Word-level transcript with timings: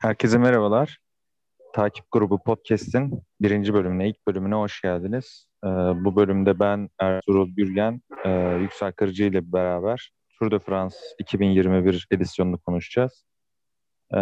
Herkese 0.00 0.38
merhabalar. 0.38 0.98
Takip 1.74 2.04
Grubu 2.10 2.42
Podcast'in 2.42 3.22
birinci 3.40 3.74
bölümüne, 3.74 4.08
ilk 4.08 4.26
bölümüne 4.26 4.54
hoş 4.54 4.80
geldiniz. 4.80 5.46
Ee, 5.64 5.68
bu 6.04 6.16
bölümde 6.16 6.58
ben 6.58 6.88
Ertuğrul 6.98 7.48
Gürgen, 7.48 8.00
e, 8.24 8.30
Yüksel 8.60 8.92
Kırıcı 8.92 9.24
ile 9.24 9.52
beraber 9.52 10.12
Tour 10.38 10.50
de 10.50 10.58
France 10.58 10.96
2021 11.18 12.06
edisyonunu 12.10 12.58
konuşacağız. 12.58 13.24
Ee, 14.14 14.18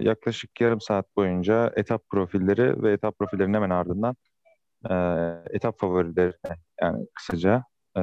yaklaşık 0.00 0.60
yarım 0.60 0.80
saat 0.80 1.16
boyunca 1.16 1.72
etap 1.76 2.02
profilleri 2.08 2.82
ve 2.82 2.92
etap 2.92 3.18
profillerinin 3.18 3.54
hemen 3.54 3.70
ardından 3.70 4.16
e, 4.90 4.94
etap 5.56 5.78
favorilerine 5.80 6.56
yani 6.82 7.06
kısaca 7.14 7.64
e, 7.98 8.02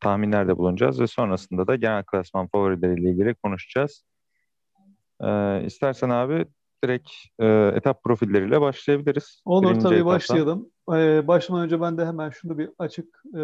tahminlerde 0.00 0.56
bulunacağız 0.56 1.00
ve 1.00 1.06
sonrasında 1.06 1.66
da 1.66 1.76
genel 1.76 2.04
klasman 2.04 2.48
favorileriyle 2.48 3.10
ilgili 3.10 3.34
konuşacağız. 3.34 4.04
Ee, 5.20 5.62
istersen 5.66 6.10
abi 6.10 6.46
direkt 6.84 7.10
e, 7.38 7.46
etap 7.74 8.04
profilleriyle 8.04 8.60
başlayabiliriz. 8.60 9.42
Olur 9.44 9.70
Birinci 9.70 9.82
tabii 9.82 9.94
etaptan. 9.94 10.14
başlayalım. 10.14 10.70
Ee, 10.92 11.26
başlamadan 11.28 11.64
önce 11.64 11.80
ben 11.80 11.98
de 11.98 12.06
hemen 12.06 12.30
şunu 12.30 12.58
bir 12.58 12.70
açık 12.78 13.22
e, 13.34 13.40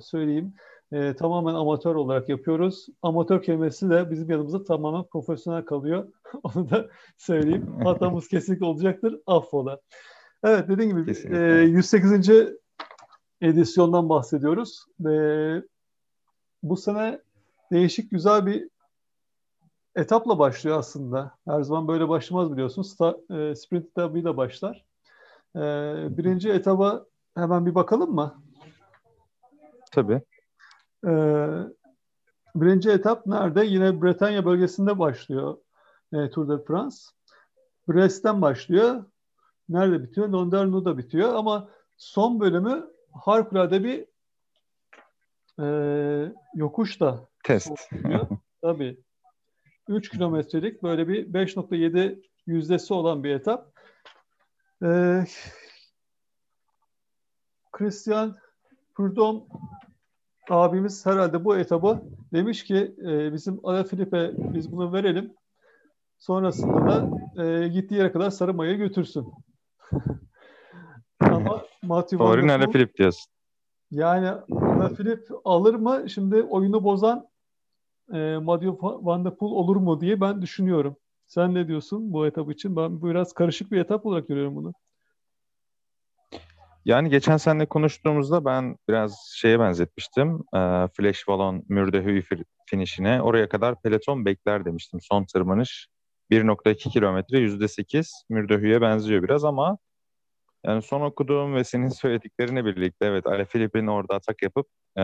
söyleyeyim. 0.00 0.54
E, 0.92 1.14
tamamen 1.14 1.54
amatör 1.54 1.94
olarak 1.94 2.28
yapıyoruz. 2.28 2.86
Amatör 3.02 3.42
kelimesi 3.42 3.90
de 3.90 4.10
bizim 4.10 4.30
yanımızda 4.30 4.64
tamamen 4.64 5.04
profesyonel 5.04 5.64
kalıyor. 5.64 6.12
Onu 6.42 6.70
da 6.70 6.88
söyleyeyim. 7.16 7.66
Hatamız 7.84 8.28
kesinlikle 8.28 8.64
olacaktır. 8.66 9.20
Affola. 9.26 9.80
Evet 10.44 10.68
dediğim 10.68 10.90
gibi 10.90 11.00
e, 11.00 11.04
Kesinlikle. 11.04 11.62
108. 11.62 12.30
edisyondan 13.40 14.08
bahsediyoruz. 14.08 14.84
Ve 15.00 15.62
bu 16.62 16.76
sene 16.76 17.20
değişik 17.72 18.10
güzel 18.10 18.46
bir 18.46 18.68
etapla 19.96 20.38
başlıyor 20.38 20.78
aslında. 20.78 21.34
Her 21.48 21.62
zaman 21.62 21.88
böyle 21.88 22.08
başlamaz 22.08 22.52
biliyorsun. 22.52 22.82
Sta, 22.82 23.16
e, 23.30 23.54
sprint 23.54 23.86
etabıyla 23.86 24.36
başlar. 24.36 24.84
E, 25.56 25.60
birinci 26.16 26.50
etaba 26.50 27.06
hemen 27.34 27.66
bir 27.66 27.74
bakalım 27.74 28.14
mı? 28.14 28.42
Tabii. 29.92 30.22
E, 31.06 31.12
birinci 32.54 32.90
etap 32.90 33.26
nerede? 33.26 33.66
Yine 33.66 34.02
Bretanya 34.02 34.44
bölgesinde 34.44 34.98
başlıyor 34.98 35.56
e, 36.12 36.30
Tour 36.30 36.48
de 36.48 36.64
France. 36.64 36.96
Brest'ten 37.88 38.42
başlıyor. 38.42 39.04
Nerede 39.68 40.02
bitiyor? 40.02 40.28
Londerno'da 40.28 40.98
bitiyor 40.98 41.34
ama 41.34 41.68
son 41.96 42.40
bölümü 42.40 42.90
harikulade 43.12 43.84
bir 43.84 44.06
e, 45.60 46.32
yokuşta 46.54 47.28
Test. 47.44 47.72
Tabii. 48.62 48.98
3 49.88 50.10
kilometrelik 50.10 50.82
böyle 50.82 51.08
bir 51.08 51.32
5.7 51.32 52.22
yüzdesi 52.46 52.94
olan 52.94 53.24
bir 53.24 53.30
etap. 53.30 53.72
Ee, 54.82 55.24
Christian 57.72 58.36
Prudhomme 58.94 59.40
abimiz 60.50 61.06
herhalde 61.06 61.44
bu 61.44 61.56
etabı 61.56 62.02
demiş 62.32 62.64
ki 62.64 62.94
e, 62.98 63.32
bizim 63.32 63.60
Alaphilippe 63.62 64.30
biz 64.36 64.72
bunu 64.72 64.92
verelim. 64.92 65.34
Sonrasında 66.18 66.86
da 66.86 67.10
e, 67.44 67.68
gittiği 67.68 67.94
yere 67.94 68.12
kadar 68.12 68.30
sarı 68.30 68.54
mayayı 68.54 68.78
götürsün. 68.78 69.32
Ama 71.20 71.64
Matthew 71.82 72.18
Der 72.18 72.48
Ala 72.48 72.70
Filip 72.70 72.96
diyorsun. 72.96 73.32
yani 73.90 74.28
Alaphilippe 74.50 75.34
alır 75.44 75.74
mı? 75.74 76.10
Şimdi 76.10 76.42
oyunu 76.42 76.84
bozan 76.84 77.28
e, 78.12 78.38
Matthew 78.42 78.76
Van 78.82 79.24
Der 79.24 79.36
Poel 79.36 79.52
olur 79.52 79.76
mu 79.76 80.00
diye 80.00 80.20
ben 80.20 80.42
düşünüyorum. 80.42 80.96
Sen 81.26 81.54
ne 81.54 81.68
diyorsun 81.68 82.12
bu 82.12 82.26
etap 82.26 82.52
için? 82.52 82.76
Ben 82.76 83.02
biraz 83.02 83.32
karışık 83.32 83.72
bir 83.72 83.78
etap 83.78 84.06
olarak 84.06 84.28
görüyorum 84.28 84.56
bunu. 84.56 84.72
Yani 86.84 87.10
geçen 87.10 87.36
seninle 87.36 87.66
konuştuğumuzda 87.66 88.44
ben 88.44 88.76
biraz 88.88 89.32
şeye 89.34 89.60
benzetmiştim. 89.60 90.34
Ee, 90.54 90.88
Flash 90.96 91.28
Vallon 91.28 91.64
Mürdehuy 91.68 92.18
fi- 92.18 92.44
finişine. 92.66 93.22
Oraya 93.22 93.48
kadar 93.48 93.82
peloton 93.82 94.24
bekler 94.24 94.64
demiştim. 94.64 95.00
Son 95.02 95.24
tırmanış 95.24 95.88
1.2 96.30 96.90
kilometre 96.90 97.38
%8 97.38 98.24
Mürdehuy'e 98.28 98.80
benziyor 98.80 99.22
biraz 99.22 99.44
ama 99.44 99.78
yani 100.66 100.82
son 100.82 101.00
okuduğum 101.00 101.54
ve 101.54 101.64
senin 101.64 101.88
söylediklerine 102.00 102.64
birlikte 102.64 103.06
evet 103.06 103.26
Alaphilippe'in 103.26 103.86
orada 103.86 104.14
atak 104.14 104.42
yapıp 104.42 104.66
e, 104.96 105.02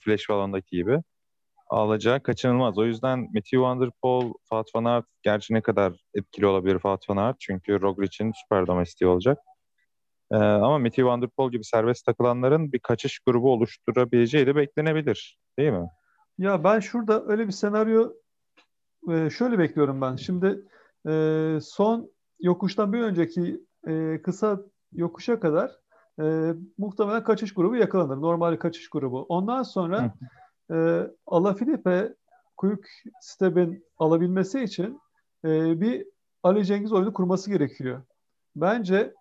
Flash 0.00 0.30
Vallon'daki 0.30 0.76
gibi 0.76 0.98
alacağı 1.70 2.22
kaçınılmaz. 2.22 2.78
O 2.78 2.84
yüzden 2.84 3.18
Matthew 3.18 3.60
Van 3.60 3.80
Der 3.80 3.90
Poel, 4.02 4.32
Wout 4.50 4.74
van 4.74 4.84
Aert 4.84 5.04
gerçi 5.22 5.54
ne 5.54 5.60
kadar 5.60 5.92
etkili 6.14 6.46
olabilir 6.46 6.72
Wout 6.72 7.10
van 7.10 7.16
Aert 7.16 7.36
çünkü 7.40 7.80
Roglic'in 7.80 8.32
süper 8.42 8.66
domestiği 8.66 9.08
olacak. 9.08 9.38
Ee, 10.32 10.36
ama 10.36 10.78
Matthew 10.78 11.04
Van 11.04 11.22
Der 11.22 11.30
Poel 11.36 11.50
gibi 11.50 11.64
serbest 11.64 12.06
takılanların 12.06 12.72
bir 12.72 12.78
kaçış 12.78 13.18
grubu 13.18 13.52
oluşturabileceği 13.52 14.46
de 14.46 14.56
beklenebilir. 14.56 15.38
Değil 15.58 15.72
mi? 15.72 15.88
Ya 16.38 16.64
ben 16.64 16.80
şurada 16.80 17.24
öyle 17.26 17.46
bir 17.46 17.52
senaryo 17.52 18.12
e, 19.10 19.30
şöyle 19.30 19.58
bekliyorum 19.58 20.00
ben. 20.00 20.16
Şimdi 20.16 20.64
e, 21.08 21.58
son 21.62 22.10
yokuştan 22.40 22.92
bir 22.92 23.00
önceki 23.00 23.60
e, 23.86 24.22
kısa 24.22 24.60
yokuşa 24.92 25.40
kadar 25.40 25.70
e, 26.20 26.54
muhtemelen 26.78 27.24
kaçış 27.24 27.54
grubu 27.54 27.76
yakalanır. 27.76 28.22
Normal 28.22 28.56
kaçış 28.56 28.88
grubu. 28.88 29.22
Ondan 29.22 29.62
sonra 29.62 30.14
e, 30.70 31.06
Alaphilippe 31.26 32.14
Quick 32.56 32.88
Step'in 33.20 33.84
alabilmesi 33.98 34.60
için 34.60 35.00
e, 35.44 35.80
bir 35.80 36.06
Ali 36.42 36.64
Cengiz 36.64 36.92
oyunu 36.92 37.12
kurması 37.12 37.50
gerekiyor. 37.50 38.02
Bence 38.56 39.14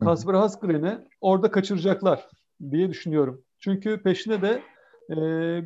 Kasper 0.00 0.34
Hasgren'i 0.34 0.98
orada 1.20 1.50
kaçıracaklar 1.50 2.28
diye 2.70 2.88
düşünüyorum. 2.90 3.42
Çünkü 3.58 4.02
peşine 4.02 4.42
de 4.42 4.62
e, 5.10 5.16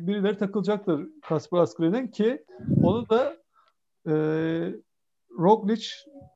birileri 0.07 0.37
takılacaktır 0.37 1.07
Kasper 1.21 1.57
Hasgren'in 1.57 2.07
ki 2.07 2.45
onu 2.83 3.09
da 3.09 3.37
e, 4.07 4.13
Roglic 5.39 5.87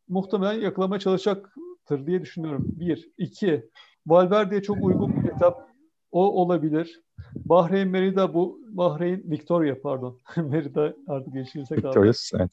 muhtemelen 0.07 0.61
yakalamaya 0.61 0.99
çalışacaktır 0.99 2.07
diye 2.07 2.21
düşünüyorum. 2.21 2.65
Bir. 2.65 3.11
iki 3.17 3.69
Valverde'ye 4.07 4.61
çok 4.61 4.77
uygun 4.83 5.23
bir 5.23 5.29
etap 5.29 5.69
o 6.11 6.41
olabilir. 6.41 7.01
Bahreyn 7.35 7.87
Merida 7.87 8.33
bu 8.33 8.59
Bahreyn 8.67 9.23
Victoria 9.31 9.81
pardon. 9.81 10.19
Merida 10.35 10.93
artık 11.07 11.33
geçirsek 11.33 11.79
abi. 11.79 11.87
Victorious, 11.87 12.31
evet. 12.33 12.51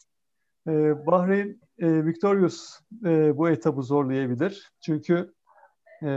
Ee, 0.69 1.07
Bahreyn 1.07 1.61
e, 1.79 2.07
Victorious 2.07 2.81
e, 3.05 3.37
bu 3.37 3.49
etabı 3.49 3.83
zorlayabilir. 3.83 4.73
Çünkü 4.81 5.33
e, 6.03 6.09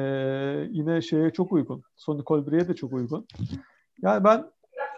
yine 0.69 1.01
şeye 1.01 1.29
çok 1.29 1.51
uygun. 1.51 1.83
Sonny 1.95 2.23
Colbrelli'ye 2.23 2.67
de 2.67 2.75
çok 2.75 2.93
uygun. 2.93 3.27
Yani 4.01 4.23
ben 4.23 4.51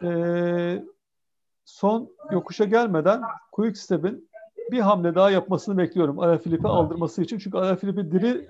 e, 0.04 0.84
son 1.66 2.10
yokuşa 2.32 2.66
gelmeden 2.66 3.22
Quick 3.52 3.78
Step'in 3.78 4.30
bir 4.72 4.80
hamle 4.80 5.16
daha 5.16 5.32
yapmasını 5.32 5.78
bekliyorum. 5.78 6.20
Alaphilippe 6.20 6.68
aldırması 6.68 7.22
için. 7.22 7.38
Çünkü 7.38 7.58
Alaphilippe 7.58 8.12
diri 8.12 8.48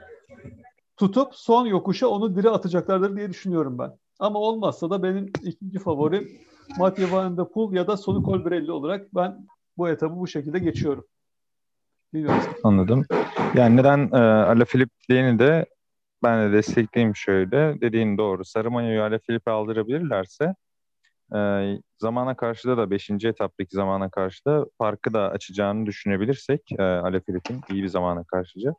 tutup 0.97 1.35
son 1.35 1.65
yokuşa 1.65 2.07
onu 2.07 2.35
diri 2.35 2.49
atacaklardır 2.49 3.15
diye 3.17 3.29
düşünüyorum 3.29 3.77
ben. 3.79 3.97
Ama 4.19 4.39
olmazsa 4.39 4.89
da 4.89 5.03
benim 5.03 5.31
ikinci 5.43 5.79
favorim 5.79 6.29
Mathieu 6.77 7.11
Van 7.11 7.37
Der 7.37 7.45
Poel 7.45 7.75
ya 7.75 7.87
da 7.87 7.97
Sonny 7.97 8.25
Colbrelli 8.25 8.71
olarak 8.71 9.15
ben 9.15 9.47
bu 9.77 9.89
etabı 9.89 10.19
bu 10.19 10.27
şekilde 10.27 10.59
geçiyorum. 10.59 11.05
Bilmiyorum. 12.13 12.43
Anladım. 12.63 13.05
Yani 13.55 13.77
neden 13.77 14.09
e, 14.13 14.17
Alaphilippe'liğini 14.17 15.39
de 15.39 15.65
ben 16.23 16.49
de 16.49 16.53
destekleyeyim 16.53 17.15
şöyle. 17.15 17.81
Dediğin 17.81 18.17
doğru. 18.17 18.45
Sarı 18.45 18.71
Mayo'yu 18.71 19.03
Alaphilippe 19.03 19.51
aldırabilirlerse 19.51 20.55
e, 21.35 21.39
zamana 21.97 22.35
karşı 22.35 22.67
da 22.67 22.77
da 22.77 22.91
5. 22.91 23.09
etaptaki 23.09 23.75
zamana 23.75 24.09
karşı 24.09 24.45
da 24.45 24.65
farkı 24.77 25.13
da 25.13 25.29
açacağını 25.29 25.85
düşünebilirsek 25.85 26.61
e, 26.79 26.83
Alaphilippe'in 26.83 27.61
iyi 27.69 27.83
bir 27.83 27.87
zamana 27.87 28.23
karşıca. 28.23 28.73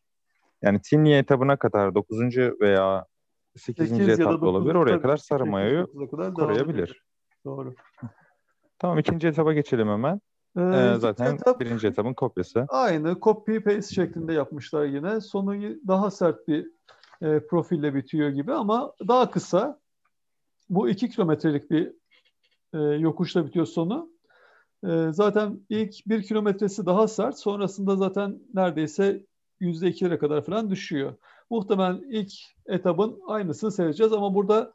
Yani 0.63 0.81
Tinye 0.83 1.19
etabına 1.19 1.57
kadar 1.57 1.95
9. 1.95 2.37
veya 2.61 3.07
8. 3.57 3.89
Sekiz 3.89 3.99
ya 3.99 4.07
da 4.19 4.23
etapta 4.23 4.47
olabilir. 4.47 4.75
Oraya 4.75 5.01
kadar 5.01 5.17
sarı 5.17 5.47
mayoyu 5.47 5.87
koruyabilir. 6.35 7.03
Doğru. 7.45 7.75
Tamam 8.79 8.99
ikinci 8.99 9.29
etaba 9.29 9.53
geçelim 9.53 9.89
hemen. 9.89 10.21
Ee, 10.57 10.61
Ee, 10.61 10.95
zaten 10.99 11.35
etap 11.35 11.61
birinci 11.61 11.87
etabın 11.87 12.15
kopyası. 12.15 12.67
aynı 12.69 13.21
copy 13.21 13.59
paste 13.59 13.95
şeklinde 13.95 14.33
yapmışlar 14.33 14.85
yine. 14.85 15.21
Sonu 15.21 15.55
daha 15.87 16.11
sert 16.11 16.49
bir 16.49 16.71
e, 17.23 17.47
profille 17.47 17.95
bitiyor 17.95 18.29
gibi 18.29 18.53
ama 18.53 18.93
daha 19.09 19.31
kısa. 19.31 19.81
Bu 20.71 20.89
iki 20.89 21.11
kilometrelik 21.11 21.71
bir 21.71 21.93
e, 22.75 22.79
yokuşla 22.79 23.47
bitiyor 23.47 23.67
sonu. 23.67 24.11
E, 24.85 25.09
zaten 25.11 25.61
ilk 25.69 25.95
bir 26.07 26.23
kilometresi 26.23 26.87
daha 26.87 27.09
sert. 27.09 27.39
Sonrasında 27.39 27.97
zaten 27.97 28.39
neredeyse 28.55 29.25
yüzde 29.61 29.89
ikilere 29.89 30.19
kadar 30.19 30.45
falan 30.45 30.71
düşüyor. 30.71 31.15
Muhtemelen 31.51 32.03
ilk 32.11 32.33
etabın 32.67 33.21
aynısını 33.27 33.73
seyredeceğiz 33.73 34.13
ama 34.13 34.35
burada 34.35 34.75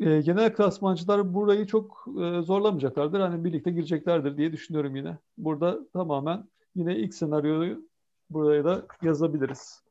e, 0.00 0.20
genel 0.20 0.54
klasmancılar 0.54 1.34
burayı 1.34 1.66
çok 1.66 2.06
e, 2.08 2.42
zorlamayacaklardır. 2.42 3.20
Hani 3.20 3.44
birlikte 3.44 3.70
gireceklerdir 3.70 4.36
diye 4.36 4.52
düşünüyorum 4.52 4.96
yine. 4.96 5.18
Burada 5.38 5.90
tamamen 5.92 6.48
yine 6.74 6.96
ilk 6.96 7.14
senaryoyu 7.14 7.88
buraya 8.30 8.64
da 8.64 8.86
yazabiliriz. 9.02 9.82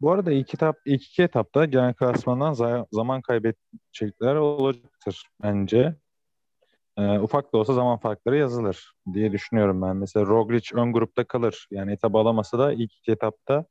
Bu 0.00 0.12
arada 0.12 0.32
ilk, 0.32 0.54
etap, 0.54 0.76
ilk 0.84 1.02
iki 1.02 1.22
etapta 1.22 1.64
genel 1.64 1.94
klasmandan 1.94 2.84
zaman 2.92 3.22
kaybedecekler 3.22 4.34
olacaktır 4.34 5.28
bence. 5.42 5.96
Ee, 6.98 7.18
ufak 7.18 7.52
da 7.52 7.58
olsa 7.58 7.74
zaman 7.74 7.98
farkları 7.98 8.36
yazılır 8.36 8.92
diye 9.12 9.32
düşünüyorum 9.32 9.82
ben. 9.82 9.96
Mesela 9.96 10.26
Roglic 10.26 10.74
ön 10.74 10.92
grupta 10.92 11.24
kalır. 11.24 11.68
Yani 11.70 11.92
etap 11.92 12.14
alamasa 12.14 12.58
da 12.58 12.72
ilk 12.72 12.92
iki 12.94 13.12
etapta 13.12 13.64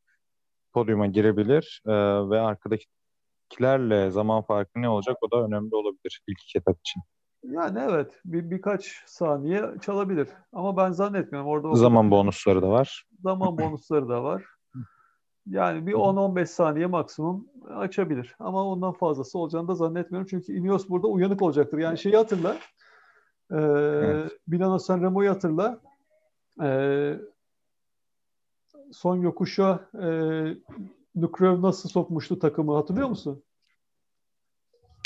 podyuma 0.74 1.08
girebilir 1.08 1.82
ee, 1.86 1.92
ve 2.30 2.40
arkadakilerle 2.40 4.12
zaman 4.12 4.42
farkı 4.42 4.82
ne 4.82 4.90
olacak 4.90 5.18
o 5.22 5.32
da 5.32 5.46
önemli 5.46 5.76
olabilir 5.76 6.22
ilk 6.28 6.44
iki 6.44 6.58
etap 6.58 6.80
için. 6.80 7.02
Yani 7.44 7.80
evet 7.90 8.20
bir, 8.26 8.52
birkaç 8.52 9.04
saniye 9.06 9.66
çalabilir 9.82 10.28
ama 10.54 10.78
ben 10.78 10.92
zannetmiyorum 10.92 11.50
orada 11.50 11.76
zaman 11.76 12.12
bonusları 12.12 12.62
da 12.62 12.70
var. 12.70 13.06
Zaman 13.24 13.58
bonusları 13.58 14.10
da 14.10 14.24
var. 14.24 14.44
Yani 15.46 15.88
bir 15.88 15.94
10-15 15.94 16.46
saniye 16.46 16.86
maksimum 16.86 17.48
açabilir. 17.76 18.36
Ama 18.40 18.64
ondan 18.66 18.94
fazlası 18.94 19.40
olacağını 19.40 19.68
da 19.68 19.76
zannetmiyorum. 19.76 20.28
Çünkü 20.30 20.54
Ineos 20.54 20.90
burada 20.90 21.08
uyanık 21.08 21.42
olacaktır. 21.42 21.78
Yani 21.78 21.98
şeyi 21.98 22.16
hatırla. 22.16 22.58
E, 23.52 23.56
evet. 23.56 24.32
Milano 24.48 24.80
Sanremo'yu 24.80 25.30
hatırla. 25.30 25.82
E, 26.64 27.20
son 28.92 29.16
yokuşa 29.22 29.90
e, 29.94 30.08
Lukrev 31.22 31.62
nasıl 31.62 31.90
sokmuştu 31.90 32.40
takımı 32.40 32.76
hatırlıyor 32.76 33.10
musun? 33.10 33.44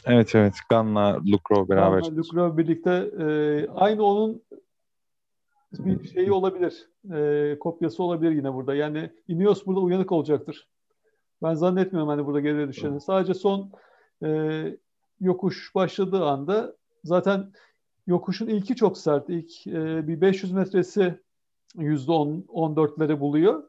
Evet 0.06 0.36
evet. 0.36 0.54
Gan'la 0.70 1.20
Lukrev 1.32 1.70
beraber. 1.70 2.00
Gan'la 2.00 2.16
Lukrev 2.18 2.58
birlikte 2.58 3.12
e, 3.20 3.68
aynı 3.70 4.04
onun 4.04 4.44
bir 5.74 6.08
şeyi 6.08 6.32
olabilir. 6.32 6.90
E, 7.14 7.60
kopyası 7.60 8.04
olabilir 8.04 8.32
yine 8.32 8.54
burada. 8.54 8.76
Yani 8.76 9.12
Ineos 9.28 9.66
burada 9.66 9.80
uyanık 9.80 10.12
olacaktır. 10.12 10.68
Ben 11.44 11.54
zannetmiyorum 11.54 12.10
hani 12.10 12.26
burada 12.26 12.40
geriye 12.40 12.68
düşeni. 12.68 13.02
Sadece 13.02 13.34
son 13.34 13.72
e, 14.24 14.62
yokuş 15.20 15.76
başladığı 15.76 16.26
anda 16.26 16.76
zaten 17.04 17.52
yokuşun 18.10 18.48
ilki 18.48 18.76
çok 18.76 18.98
sert. 18.98 19.30
İlk 19.30 19.68
e, 19.68 20.08
bir 20.08 20.22
500 20.22 20.52
metresi 20.52 21.20
%10, 21.76 22.46
14'leri 22.46 23.20
buluyor. 23.20 23.64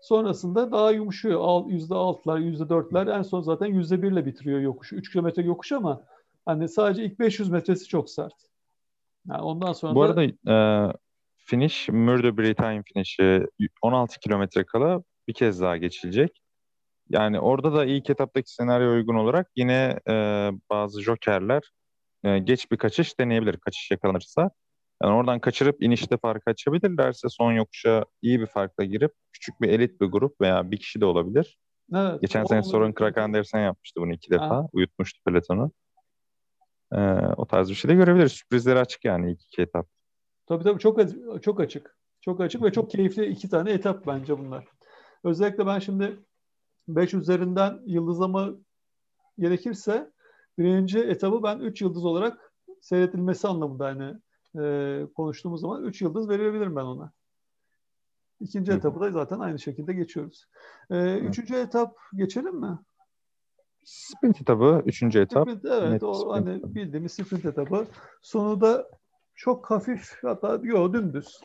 Sonrasında 0.00 0.72
daha 0.72 0.90
yumuşuyor. 0.90 1.40
%6'lar, 1.40 2.40
%4'ler. 2.40 3.18
En 3.18 3.22
son 3.22 3.40
zaten 3.40 3.66
%1 3.66 4.12
ile 4.12 4.26
bitiriyor 4.26 4.60
yokuşu. 4.60 4.96
3 4.96 5.12
kilometre 5.12 5.42
yokuş 5.42 5.72
ama 5.72 6.02
hani 6.46 6.68
sadece 6.68 7.04
ilk 7.04 7.18
500 7.18 7.50
metresi 7.50 7.88
çok 7.88 8.10
sert. 8.10 8.34
Yani 9.28 9.42
ondan 9.42 9.72
sonra 9.72 9.94
Bu 9.94 10.02
arada 10.02 10.24
e, 10.24 10.92
finish 11.36 11.88
Murder 11.88 12.36
Britain 12.36 12.82
finish'i 12.82 13.46
16 13.82 14.20
kilometre 14.20 14.64
kala 14.64 15.02
bir 15.28 15.34
kez 15.34 15.60
daha 15.60 15.76
geçilecek. 15.76 16.42
Yani 17.10 17.40
orada 17.40 17.72
da 17.72 17.84
ilk 17.84 18.10
etaptaki 18.10 18.54
senaryo 18.54 18.92
uygun 18.92 19.14
olarak 19.14 19.50
yine 19.56 20.00
e, 20.08 20.14
bazı 20.70 21.02
jokerler 21.02 21.62
e, 22.26 22.38
geç 22.38 22.70
bir 22.70 22.76
kaçış 22.76 23.20
deneyebilir 23.20 23.56
kaçış 23.56 23.90
yakalanırsa. 23.90 24.50
Yani 25.02 25.14
oradan 25.14 25.40
kaçırıp 25.40 25.82
inişte 25.82 26.16
fark 26.16 26.42
açabilirlerse 26.46 27.28
son 27.28 27.52
yokuşa 27.52 28.04
iyi 28.22 28.40
bir 28.40 28.46
farkla 28.46 28.84
girip 28.84 29.12
küçük 29.32 29.60
bir 29.60 29.68
elit 29.68 30.00
bir 30.00 30.06
grup 30.06 30.40
veya 30.40 30.70
bir 30.70 30.76
kişi 30.76 31.00
de 31.00 31.04
olabilir. 31.04 31.58
Evet, 31.94 32.20
Geçen 32.20 32.44
sene 32.44 32.62
Soren 32.62 32.92
Krak 32.92 33.18
Andersen 33.18 33.60
yapmıştı 33.60 34.00
bunu 34.00 34.12
iki 34.12 34.30
defa. 34.30 34.50
Ha. 34.50 34.68
Uyutmuştu 34.72 35.20
pelotonu. 35.24 35.72
Ee, 36.92 36.96
o 37.36 37.46
tarz 37.46 37.70
bir 37.70 37.74
şey 37.74 37.88
de 37.88 37.94
görebiliriz. 37.94 38.32
Sürprizleri 38.32 38.78
açık 38.78 39.04
yani 39.04 39.32
ilk 39.32 39.42
iki 39.42 39.62
etap. 39.62 39.88
Tabii 40.46 40.64
tabii 40.64 40.78
çok 40.78 41.00
çok 41.42 41.60
açık. 41.60 41.98
Çok 42.20 42.40
açık 42.40 42.62
ve 42.62 42.72
çok 42.72 42.90
keyifli 42.90 43.26
iki 43.26 43.48
tane 43.48 43.72
etap 43.72 44.06
bence 44.06 44.38
bunlar. 44.38 44.64
Özellikle 45.24 45.66
ben 45.66 45.78
şimdi 45.78 46.18
5 46.88 47.14
üzerinden 47.14 47.80
yıldızlama 47.86 48.50
gerekirse 49.38 50.12
birinci 50.58 50.98
etabı 50.98 51.42
ben 51.42 51.58
3 51.58 51.82
yıldız 51.82 52.04
olarak 52.04 52.52
seyretilmesi 52.80 53.48
anlamında 53.48 53.84
hani 53.84 54.14
e, 54.64 55.06
konuştuğumuz 55.14 55.60
zaman 55.60 55.84
3 55.84 56.02
yıldız 56.02 56.28
verebilirim 56.28 56.76
ben 56.76 56.84
ona. 56.84 57.12
İkinci 58.40 58.72
Hı. 58.72 58.76
etabı 58.76 59.00
da 59.00 59.10
zaten 59.10 59.38
aynı 59.38 59.58
şekilde 59.58 59.92
geçiyoruz. 59.92 60.46
E, 60.90 61.18
üçüncü 61.18 61.54
etap 61.54 61.96
geçelim 62.14 62.60
mi? 62.60 62.78
Sprint 63.84 64.40
etabı, 64.40 64.82
üçüncü 64.86 65.18
etap. 65.18 65.48
Sprint, 65.48 65.64
evet, 65.64 65.90
Net 65.92 66.02
o 66.02 66.14
sprint 66.14 66.32
hani 66.32 66.56
etabı. 66.56 66.74
bildiğimiz 66.74 67.12
sprint 67.12 67.44
etabı. 67.44 67.86
Sonu 68.22 68.60
da 68.60 68.88
çok 69.34 69.70
hafif 69.70 70.18
hatta 70.22 70.60
yo 70.62 70.92
dümdüz. 70.92 71.40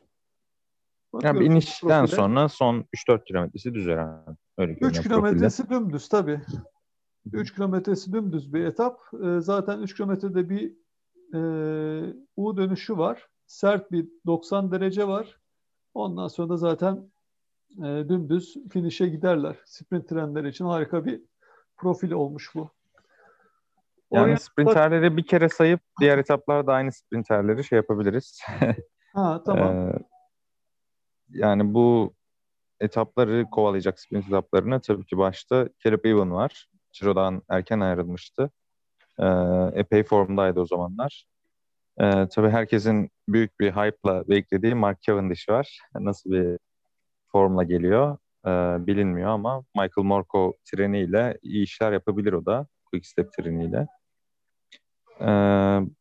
Yani 1.22 1.40
bir 1.40 1.46
inişten 1.46 2.02
profile. 2.02 2.16
sonra 2.16 2.50
son 2.50 2.86
3-4 3.10 3.24
kilometresi 3.24 3.74
düz 3.74 3.88
herhalde. 3.88 4.38
Öyle 4.58 4.74
3 4.74 5.02
kilometresi 5.02 5.70
dümdüz 5.70 6.10
tabii. 6.10 6.42
3 7.34 7.56
kilometresi 7.56 8.14
dümdüz 8.14 8.54
bir 8.54 8.66
etap. 8.66 9.00
E, 9.14 9.42
zaten 9.42 9.80
3 9.82 9.96
kilometrede 9.96 10.50
bir 10.50 10.74
e, 11.34 12.14
U 12.36 12.58
dönüşü 12.58 12.98
var. 12.98 13.28
Sert 13.46 13.92
bir 13.92 14.10
90 14.26 14.72
derece 14.72 15.08
var. 15.08 15.40
Ondan 15.94 16.28
sonra 16.28 16.50
da 16.50 16.58
zaten 16.58 17.12
e, 17.78 17.84
dümdüz 17.84 18.58
finişe 18.70 19.08
giderler. 19.08 19.56
Sprint 19.66 20.10
trenler 20.10 20.44
için 20.44 20.66
harika 20.66 21.06
bir 21.06 21.22
profil 21.78 22.12
olmuş 22.12 22.56
bu. 22.56 22.70
Yani 24.12 24.24
Oraya 24.24 24.38
sprinterleri 24.38 25.18
bir 25.18 25.26
kere 25.26 25.50
sayıp 25.50 25.80
diğer 26.00 26.18
etaplarda 26.18 26.74
aynı 26.74 26.92
sprinterleri 26.92 27.64
şey 27.64 27.76
yapabiliriz. 27.76 28.42
ha 29.14 29.44
tamam. 29.46 29.90
ee, 29.90 29.94
yani 31.30 31.74
bu 31.74 32.14
etapları 32.80 33.46
kovalayacak 33.52 34.00
sprint 34.00 34.28
etaplarına 34.28 34.80
tabii 34.80 35.06
ki 35.06 35.18
başta 35.18 35.70
Caleb 35.84 36.06
Ewan 36.06 36.32
var. 36.32 36.71
Ciro'dan 36.94 37.42
erken 37.50 37.80
ayrılmıştı. 37.80 38.52
Ee, 39.20 39.26
epey 39.74 40.04
formdaydı 40.04 40.60
o 40.60 40.66
zamanlar. 40.66 41.26
Ee, 42.02 42.28
tabii 42.28 42.50
herkesin 42.50 43.10
büyük 43.28 43.60
bir 43.60 43.72
hype'la 43.72 44.28
beklediği 44.30 44.76
Mark 44.76 45.02
Cavendish 45.02 45.50
var. 45.50 45.80
Nasıl 46.00 46.32
bir 46.32 46.60
formla 47.32 47.64
geliyor 47.64 48.18
e, 48.46 48.50
bilinmiyor 48.88 49.30
ama 49.30 49.64
Michael 49.76 50.06
Morko 50.06 50.54
treniyle 50.66 51.38
iyi 51.42 51.64
işler 51.64 51.92
yapabilir 51.92 52.34
o 52.34 52.46
da. 52.46 52.68
Quick 52.86 53.08
Step 53.08 53.34
treniyle. 53.34 53.88
Ee, 55.22 55.26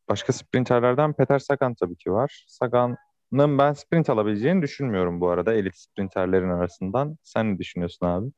başka 0.08 0.32
sprinterlerden 0.32 1.12
Peter 1.12 1.38
Sagan 1.38 1.74
tabii 1.74 1.96
ki 1.96 2.12
var. 2.12 2.44
Sagan'ın 2.48 3.58
ben 3.58 3.72
sprint 3.72 4.10
alabileceğini 4.10 4.62
düşünmüyorum 4.62 5.20
bu 5.20 5.28
arada 5.28 5.54
elit 5.54 5.76
sprinterlerin 5.76 6.50
arasından. 6.50 7.16
Sen 7.22 7.54
ne 7.54 7.58
düşünüyorsun 7.58 8.06
abi? 8.06 8.30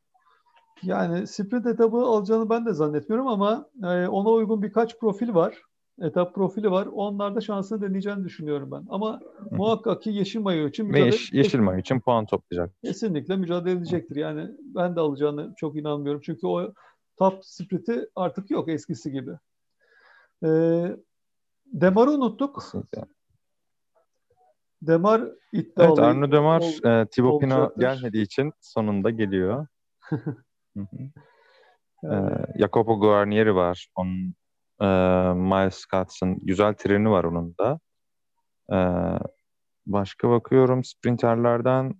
Yani 0.82 1.26
sprint 1.26 1.66
etabı 1.66 1.96
alacağını 1.96 2.50
ben 2.50 2.66
de 2.66 2.72
zannetmiyorum 2.72 3.26
ama 3.26 3.68
e, 3.82 4.06
ona 4.06 4.28
uygun 4.28 4.62
birkaç 4.62 4.98
profil 4.98 5.34
var. 5.34 5.62
Etap 6.00 6.34
profili 6.34 6.70
var. 6.70 6.86
Onlarda 6.86 7.40
şansını 7.40 7.82
deneyeceğini 7.82 8.24
düşünüyorum 8.24 8.70
ben. 8.70 8.86
Ama 8.88 9.20
Hı. 9.20 9.56
muhakkak 9.56 10.02
ki 10.02 10.10
yeşil 10.10 10.40
mayo 10.40 10.68
için 10.68 10.86
mücadele 10.86 11.06
Yeş, 11.06 11.32
yeşil 11.32 11.58
mayo 11.58 11.78
için 11.78 12.00
puan 12.00 12.26
toplayacak. 12.26 12.70
Kesinlikle 12.84 13.36
mücadele 13.36 13.78
edecektir. 13.78 14.16
Yani 14.16 14.50
ben 14.60 14.96
de 14.96 15.00
alacağını 15.00 15.54
çok 15.56 15.76
inanmıyorum. 15.76 16.20
Çünkü 16.24 16.46
o 16.46 16.72
top 17.16 17.44
sprinti 17.44 18.08
artık 18.16 18.50
yok 18.50 18.68
eskisi 18.68 19.12
gibi. 19.12 19.30
E, 20.44 20.50
Demar'ı 21.66 22.10
unuttuk. 22.10 22.54
Kesinlikle. 22.54 23.04
Demar 24.82 25.22
iddialı. 25.52 25.88
Evet 25.88 25.98
Arno 25.98 26.32
Demar 26.32 26.60
ol, 26.60 26.90
e, 26.90 27.06
Thibaut 27.06 27.40
Pinot 27.40 27.80
gelmediği 27.80 28.24
için 28.24 28.52
sonunda 28.60 29.10
geliyor. 29.10 29.66
e, 32.04 32.14
Jacopo 32.58 33.00
Guarnieri 33.00 33.54
var. 33.54 33.88
Onun 33.96 34.34
e, 34.80 34.86
Miles 35.34 35.74
Scott'ın 35.74 36.38
güzel 36.42 36.74
treni 36.74 37.10
var 37.10 37.24
onun 37.24 37.54
da. 37.58 37.80
E, 38.72 38.78
başka 39.86 40.30
bakıyorum 40.30 40.84
sprinterlerden 40.84 41.94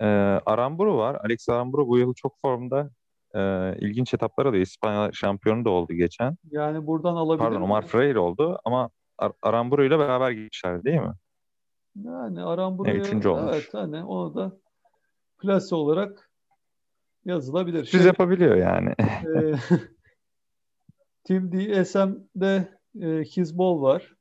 e, 0.00 0.06
Aramburu 0.46 0.96
var. 0.96 1.18
Alex 1.24 1.48
Aramburu 1.48 1.88
bu 1.88 1.98
yıl 1.98 2.14
çok 2.14 2.40
formda 2.40 2.90
e, 3.34 3.40
ilginç 3.78 4.14
etaplara 4.14 4.52
da 4.52 4.56
İspanya 4.56 5.12
şampiyonu 5.12 5.64
da 5.64 5.70
oldu 5.70 5.92
geçen. 5.92 6.36
Yani 6.50 6.86
buradan 6.86 7.16
alabilir 7.16 7.38
Pardon 7.38 7.62
Omar 7.62 7.82
Freire 7.82 8.18
oldu 8.18 8.58
ama 8.64 8.90
Ar 9.18 9.32
Aramburu 9.42 9.84
ile 9.84 9.98
beraber 9.98 10.30
gitmişler 10.30 10.84
değil 10.84 11.00
mi? 11.00 11.12
Yani 12.04 12.42
Aramburu'ya 12.42 12.94
üçüncü 12.94 13.28
olmuş. 13.28 13.52
evet 13.52 13.68
hani 13.74 14.04
onu 14.04 14.34
da 14.34 14.52
plase 15.38 15.74
olarak 15.74 16.31
yazılabilir. 17.24 17.84
Siz 17.84 18.00
şey, 18.00 18.06
yapabiliyor 18.06 18.56
yani. 18.56 18.94
e, 18.98 19.54
Team 21.24 21.52
DSM'de 21.52 22.78
e, 23.00 23.06
Hizbol 23.06 23.82
var. 23.82 24.14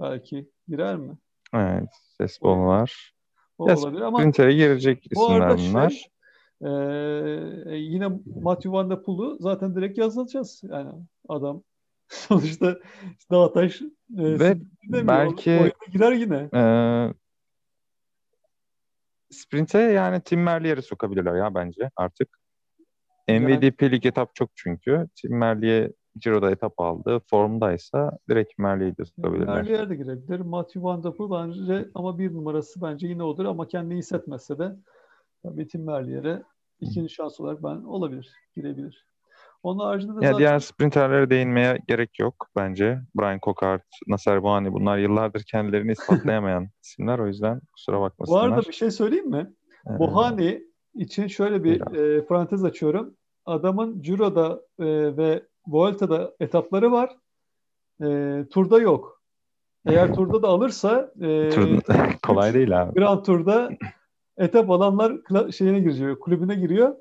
Belki 0.00 0.50
girer 0.68 0.96
mi? 0.96 1.18
Evet. 1.54 1.88
Sesbol 2.18 2.66
var. 2.66 3.14
O 3.58 3.68
ya, 3.68 3.76
olabilir 3.76 4.00
ama 4.00 4.18
Sprinter'e 4.18 4.52
girecek 4.52 5.06
isimler 5.12 5.58
bunlar. 5.58 5.90
Şey, 5.90 6.02
ee, 6.62 7.76
yine 7.76 8.08
Matthew 8.42 8.72
Van 8.72 8.90
Der 8.90 9.02
Poel'u 9.02 9.36
zaten 9.40 9.74
direkt 9.74 9.98
yazılacağız. 9.98 10.60
Yani 10.64 10.90
adam 11.28 11.62
sonuçta 12.08 12.78
Dağtaş 13.30 13.82
e, 13.82 13.88
ve 14.40 14.56
belki 14.92 15.72
girer 15.92 16.12
yine. 16.12 16.48
E, 16.54 16.62
sprinte 19.34 19.78
yani 19.78 20.20
Tim 20.20 20.42
Merlier'i 20.42 20.82
sokabilirler 20.82 21.34
ya 21.34 21.54
bence 21.54 21.90
artık. 21.96 22.28
MVDP'lik 23.28 24.06
etap 24.06 24.34
çok 24.34 24.50
çünkü. 24.54 25.08
Tim 25.14 25.38
Merlier 25.38 25.90
Ciro'da 26.18 26.50
etap 26.50 26.80
aldı. 26.80 27.20
Formdaysa 27.30 28.18
direkt 28.28 28.58
Merlier'i 28.58 28.96
de 28.96 29.04
sokabilirler. 29.04 29.54
Merlier 29.54 29.90
de 29.90 29.94
girebilir. 29.96 30.40
Matthew 30.40 30.82
Van 30.82 31.04
Der 31.04 31.12
Poel 31.12 31.30
bence 31.30 31.88
ama 31.94 32.18
bir 32.18 32.34
numarası 32.34 32.82
bence 32.82 33.08
yine 33.08 33.22
odur 33.22 33.44
ama 33.44 33.68
kendini 33.68 33.98
hissetmezse 33.98 34.58
de 34.58 34.76
tabii 35.42 35.68
Tim 35.68 35.84
Merlier'e 35.84 36.42
ikinci 36.80 37.14
şans 37.14 37.40
olarak 37.40 37.62
ben 37.62 37.76
olabilir, 37.76 38.32
girebilir. 38.56 39.06
Onun 39.64 39.84
haricinde 39.84 40.12
de 40.20 40.24
Ya 40.24 40.32
zaten 40.32 40.38
diğer 40.38 40.58
sprinterlere 40.58 41.30
değinmeye 41.30 41.78
gerek 41.88 42.18
yok 42.18 42.46
bence. 42.56 43.00
Brian 43.14 43.38
Cockart, 43.42 43.82
Nasser 44.08 44.42
Buhani 44.42 44.72
bunlar 44.72 44.98
yıllardır 44.98 45.42
kendilerini 45.42 45.92
ispatlayamayan 45.92 46.68
isimler. 46.82 47.18
O 47.18 47.26
yüzden 47.26 47.60
kusura 47.72 47.98
bu 47.98 48.00
bakmasınlar. 48.00 48.48
arada 48.48 48.60
bir 48.68 48.72
şey 48.72 48.90
söyleyeyim 48.90 49.30
mi? 49.30 49.52
Ee, 49.90 49.98
Bohani 49.98 50.62
için 50.94 51.26
şöyle 51.26 51.64
bir 51.64 51.80
Biraz. 51.80 51.94
e, 51.94 52.26
parantez 52.26 52.64
açıyorum. 52.64 53.16
Adamın 53.46 54.02
Ciro'da 54.02 54.60
e, 54.78 55.16
ve 55.16 55.42
Vuelta'da 55.66 56.34
etapları 56.40 56.92
var. 56.92 57.16
E, 58.02 58.38
turda 58.50 58.78
yok. 58.78 59.22
Eğer 59.86 60.14
turda 60.14 60.42
da 60.42 60.48
alırsa 60.48 61.12
e, 61.20 61.50
tur- 61.50 61.80
kolay 62.26 62.54
değil 62.54 62.82
abi. 62.82 62.94
Grand 62.94 63.24
Tur'da 63.24 63.70
etap 64.36 64.70
alanlar 64.70 65.12
şeyine 65.52 65.80
giriyor, 65.80 66.18
kulübüne 66.18 66.54
giriyor. 66.54 66.94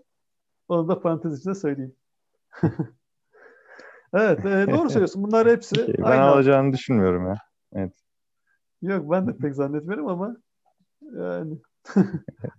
Onu 0.68 0.88
da 0.88 1.02
parantez 1.02 1.40
içinde 1.40 1.56
söyleyeyim. 1.56 1.96
evet, 4.14 4.46
e, 4.46 4.72
doğru 4.72 4.90
söylüyorsun. 4.90 5.24
Bunlar 5.24 5.48
hepsi 5.48 5.94
Ben 5.98 6.04
aynı. 6.04 6.22
alacağını 6.22 6.74
düşünmüyorum 6.74 7.28
ya. 7.28 7.38
Yok 8.82 9.12
ben 9.12 9.28
de 9.28 9.38
pek 9.38 9.56
zannetmiyorum 9.56 10.08
ama 10.08 10.38
yani 11.18 11.58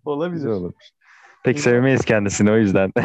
olabilir. 0.04 0.36
Güzel 0.36 0.52
olur. 0.52 0.72
Pek 1.44 1.60
sevmeyiz 1.60 2.04
kendisini 2.04 2.50
o 2.50 2.56
yüzden. 2.56 2.92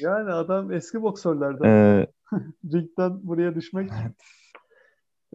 Yani 0.00 0.32
adam 0.32 0.72
eski 0.72 1.02
boksörlerden. 1.02 1.64
Ee, 1.64 2.06
Ringden 2.72 3.26
buraya 3.26 3.54
düşmek. 3.54 3.90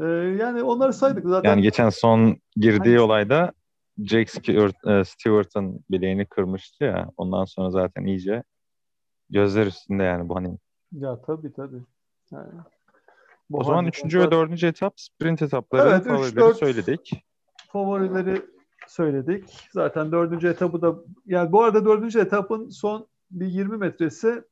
Ee, 0.02 0.06
yani 0.06 0.64
onları 0.64 0.94
saydık 0.94 1.26
zaten. 1.28 1.50
yani 1.50 1.62
geçen 1.62 1.90
son 1.90 2.38
girdiği 2.56 2.78
Hangisi? 2.78 3.00
olayda 3.00 3.52
Jake 4.04 4.52
e, 4.88 5.04
Stewart'ın 5.04 5.86
bileğini 5.92 6.26
kırmıştı 6.26 6.84
ya. 6.84 7.10
Ondan 7.18 7.46
sonra 7.46 7.70
zaten 7.70 8.06
iyice 8.06 8.44
gözler 9.34 9.68
üstünde 9.68 10.04
yani 10.04 10.30
bu 10.30 10.36
hani. 10.36 10.58
Ya 10.92 11.22
tabii 11.22 11.54
tabii. 11.54 11.82
Yani, 12.32 12.52
bu 13.50 13.58
O 13.58 13.64
zaman 13.64 13.86
üçüncü 13.86 14.20
ve 14.20 14.32
dördüncü 14.32 14.68
etap 14.68 14.94
sprint 15.00 15.42
etapları 15.42 15.90
Evet, 15.90 16.02
üç, 16.02 16.08
favorileri 16.08 16.36
dört. 16.36 16.58
söyledik. 16.58 17.26
favorileri 17.72 18.42
söyledik. 18.88 19.68
Zaten 19.72 20.12
dördüncü 20.12 20.48
etabı 20.48 20.82
da 20.82 20.96
yani 21.26 21.52
bu 21.52 21.64
arada 21.64 21.86
dördüncü 21.86 22.20
etapın 22.20 22.70
son 22.70 23.08
bir 23.32 23.46
20 23.48 23.78
metresi 23.78 24.44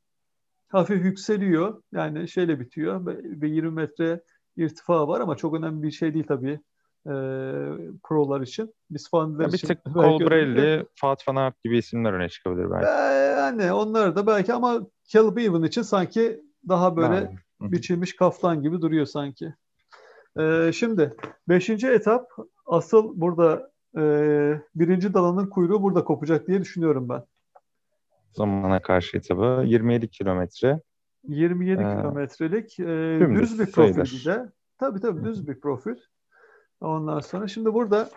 hafif 0.67 1.05
yükseliyor. 1.05 1.83
Yani 1.91 2.27
şeyle 2.27 2.59
bitiyor. 2.59 3.05
Bir 3.23 3.50
20 3.50 3.71
metre 3.71 4.21
irtifa 4.57 5.07
var 5.07 5.19
ama 5.21 5.35
çok 5.35 5.55
önemli 5.55 5.83
bir 5.83 5.91
şey 5.91 6.13
değil 6.13 6.25
tabii. 6.27 6.59
E, 7.08 7.13
prolar 8.03 8.41
için. 8.41 8.74
Biz 8.89 9.10
falanlar 9.10 9.43
Ya 9.43 9.48
bir 9.48 9.53
için 9.53 9.67
tık 9.67 9.86
Colbrelli, 9.93 10.86
Fat 10.96 11.27
Van 11.27 11.36
Aert 11.36 11.63
gibi 11.63 11.77
isimler 11.77 12.13
öne 12.13 12.29
çıkabilir 12.29 12.72
belki. 12.72 12.86
Ee, 12.86 13.31
Yani 13.38 13.74
onlar 13.74 14.15
da 14.15 14.27
belki 14.27 14.53
ama 14.53 14.81
Caleb 15.08 15.38
Ewan 15.38 15.63
için 15.63 15.81
sanki 15.81 16.41
daha 16.67 16.98
böyle 16.98 17.15
hı. 17.62 17.72
biçilmiş 17.72 18.15
kaftan 18.15 18.62
gibi 18.62 18.81
duruyor 18.81 19.05
sanki. 19.05 19.53
Ee, 20.39 20.72
şimdi 20.74 21.13
beşinci 21.50 21.88
etap 21.88 22.27
asıl 22.65 23.22
burada 23.22 23.72
e, 23.98 24.01
birinci 24.75 25.13
dalanın 25.13 25.50
kuyruğu 25.50 25.81
burada 25.84 26.03
kopacak 26.03 26.48
diye 26.48 26.62
düşünüyorum 26.62 27.10
ben. 27.10 27.24
Zamana 28.31 28.81
karşı 28.81 29.17
etabı 29.17 29.63
27 29.65 30.08
kilometre. 30.08 30.81
27 31.27 31.81
Ee, 31.81 31.98
kilometrelik 31.98 32.79
e, 32.79 32.86
düz 33.39 33.60
bir 33.60 33.72
profil 33.72 34.01
bir 34.01 34.25
de. 34.25 34.51
Tabii 34.77 35.00
tabii 35.00 35.24
düz 35.24 35.48
bir 35.48 35.60
profil. 35.60 35.96
Ondan 36.81 37.19
sonra 37.19 37.47
şimdi 37.47 37.73
burada 37.73 38.09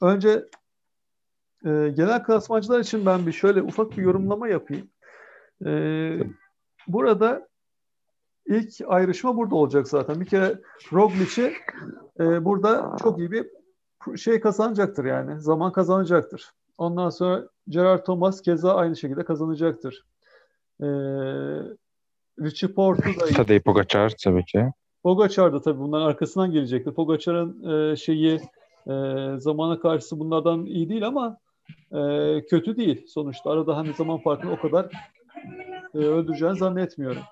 önce 0.00 0.30
e, 1.64 1.70
genel 1.96 2.24
klasmancılar 2.24 2.80
için 2.80 3.06
ben 3.06 3.26
bir 3.26 3.32
şöyle 3.32 3.62
ufak 3.62 3.90
bir 3.90 4.02
yorumlama 4.02 4.48
yapayım. 4.48 4.90
E, 5.66 5.70
burada 6.88 7.48
ilk 8.46 8.72
ayrışma 8.86 9.36
burada 9.36 9.54
olacak 9.54 9.88
zaten. 9.88 10.20
Bir 10.20 10.26
kere 10.26 10.58
Roglic'i 10.92 11.54
e, 12.20 12.44
burada 12.44 12.96
çok 13.02 13.18
iyi 13.18 13.30
bir 13.30 13.46
şey 14.16 14.40
kazanacaktır 14.40 15.04
yani. 15.04 15.40
Zaman 15.40 15.72
kazanacaktır. 15.72 16.52
Ondan 16.78 17.10
sonra 17.10 17.48
Gerard 17.68 18.04
Thomas 18.04 18.42
keza 18.42 18.74
aynı 18.74 18.96
şekilde 18.96 19.24
kazanacaktır. 19.24 20.06
E, 20.80 20.86
Richie 22.40 22.72
Porte'u 22.72 23.20
da. 23.20 23.26
Tadej 23.26 23.62
Pogacar 23.62 24.12
tabii 24.24 24.44
ki. 24.44 24.72
Pogacar 25.08 25.52
da 25.52 25.60
tabii 25.60 25.78
bunların 25.78 26.06
arkasından 26.06 26.50
gelecektir. 26.50 26.94
Pogacar'ın 26.94 27.70
e, 27.70 27.96
şeyi 27.96 28.40
e, 28.86 28.92
zamana 29.38 29.80
karşısı 29.80 30.20
bunlardan 30.20 30.66
iyi 30.66 30.88
değil 30.88 31.06
ama 31.06 31.38
e, 31.92 32.00
kötü 32.50 32.76
değil. 32.76 33.06
Sonuçta 33.06 33.50
arada 33.50 33.76
hani 33.76 33.94
zaman 33.94 34.18
farkını 34.18 34.52
o 34.52 34.60
kadar 34.60 34.84
e, 35.94 35.98
öldüreceğini 35.98 36.56
zannetmiyorum. 36.56 37.22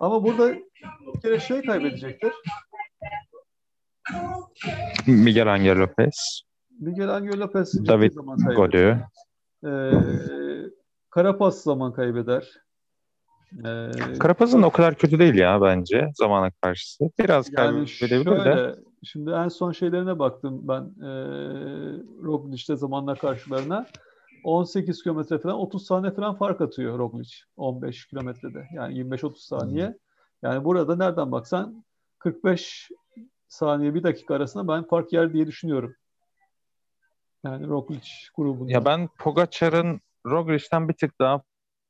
Ama 0.00 0.24
burada 0.24 0.54
bir 1.14 1.20
kere 1.22 1.40
şey 1.40 1.62
kaybedecektir. 1.62 2.32
Miguel 5.06 5.52
Angel 5.52 5.78
Lopez, 5.78 6.42
Miguel 6.80 7.14
Angel 7.14 7.40
Lopez 7.40 7.86
David 7.86 8.12
zaman 8.12 8.38
kaybeder. 8.38 8.56
Gaudu. 8.56 8.98
E, 9.64 9.70
Carapaz 11.16 11.62
zaman 11.62 11.92
kaybeder. 11.92 12.65
E, 13.52 14.18
Karapaz'ın 14.18 14.62
o 14.62 14.70
kadar 14.70 14.94
kötü 14.94 15.18
değil 15.18 15.34
ya 15.34 15.62
bence 15.62 16.10
zamana 16.14 16.50
karşısı. 16.50 17.04
Biraz 17.18 17.52
Yani 17.52 17.86
kaybedebilir 18.00 18.44
de. 18.44 18.76
şimdi 19.02 19.30
en 19.30 19.48
son 19.48 19.72
şeylerine 19.72 20.18
baktım 20.18 20.60
ben 20.62 20.82
e, 21.06 21.10
Roglic'te 22.24 22.76
zamanla 22.76 23.14
karşılarına. 23.14 23.86
18 24.44 25.02
kilometre 25.02 25.38
falan 25.38 25.56
30 25.56 25.86
saniye 25.86 26.12
falan 26.12 26.34
fark 26.34 26.60
atıyor 26.60 26.98
Roglic 26.98 27.30
15 27.56 28.06
kilometrede. 28.06 28.68
Yani 28.74 28.94
25-30 28.98 29.36
saniye. 29.36 29.98
Yani 30.42 30.64
burada 30.64 30.96
nereden 30.96 31.32
baksan 31.32 31.84
45 32.18 32.90
saniye 33.48 33.94
bir 33.94 34.02
dakika 34.02 34.34
arasında 34.34 34.68
ben 34.68 34.84
fark 34.84 35.12
yer 35.12 35.32
diye 35.32 35.46
düşünüyorum. 35.46 35.94
Yani 37.44 37.68
Roglic 37.68 38.08
grubunda. 38.36 38.72
Ya 38.72 38.84
ben 38.84 39.08
Pogacar'ın 39.18 40.00
Roglic'ten 40.26 40.88
bir 40.88 40.94
tık 40.94 41.20
daha 41.20 41.42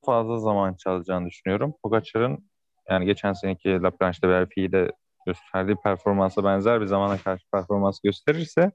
fazla 0.06 0.38
zaman 0.38 0.74
çalacağını 0.74 1.26
düşünüyorum. 1.26 1.74
Pogacar'ın 1.82 2.50
yani 2.90 3.06
geçen 3.06 3.32
seneki 3.32 3.82
La 3.82 3.90
Planche'de 3.90 4.28
Belfi'de 4.28 4.92
gösterdiği 5.26 5.76
performansa 5.76 6.44
benzer 6.44 6.80
bir 6.80 6.86
zamana 6.86 7.18
karşı 7.18 7.44
performans 7.52 8.00
gösterirse 8.00 8.72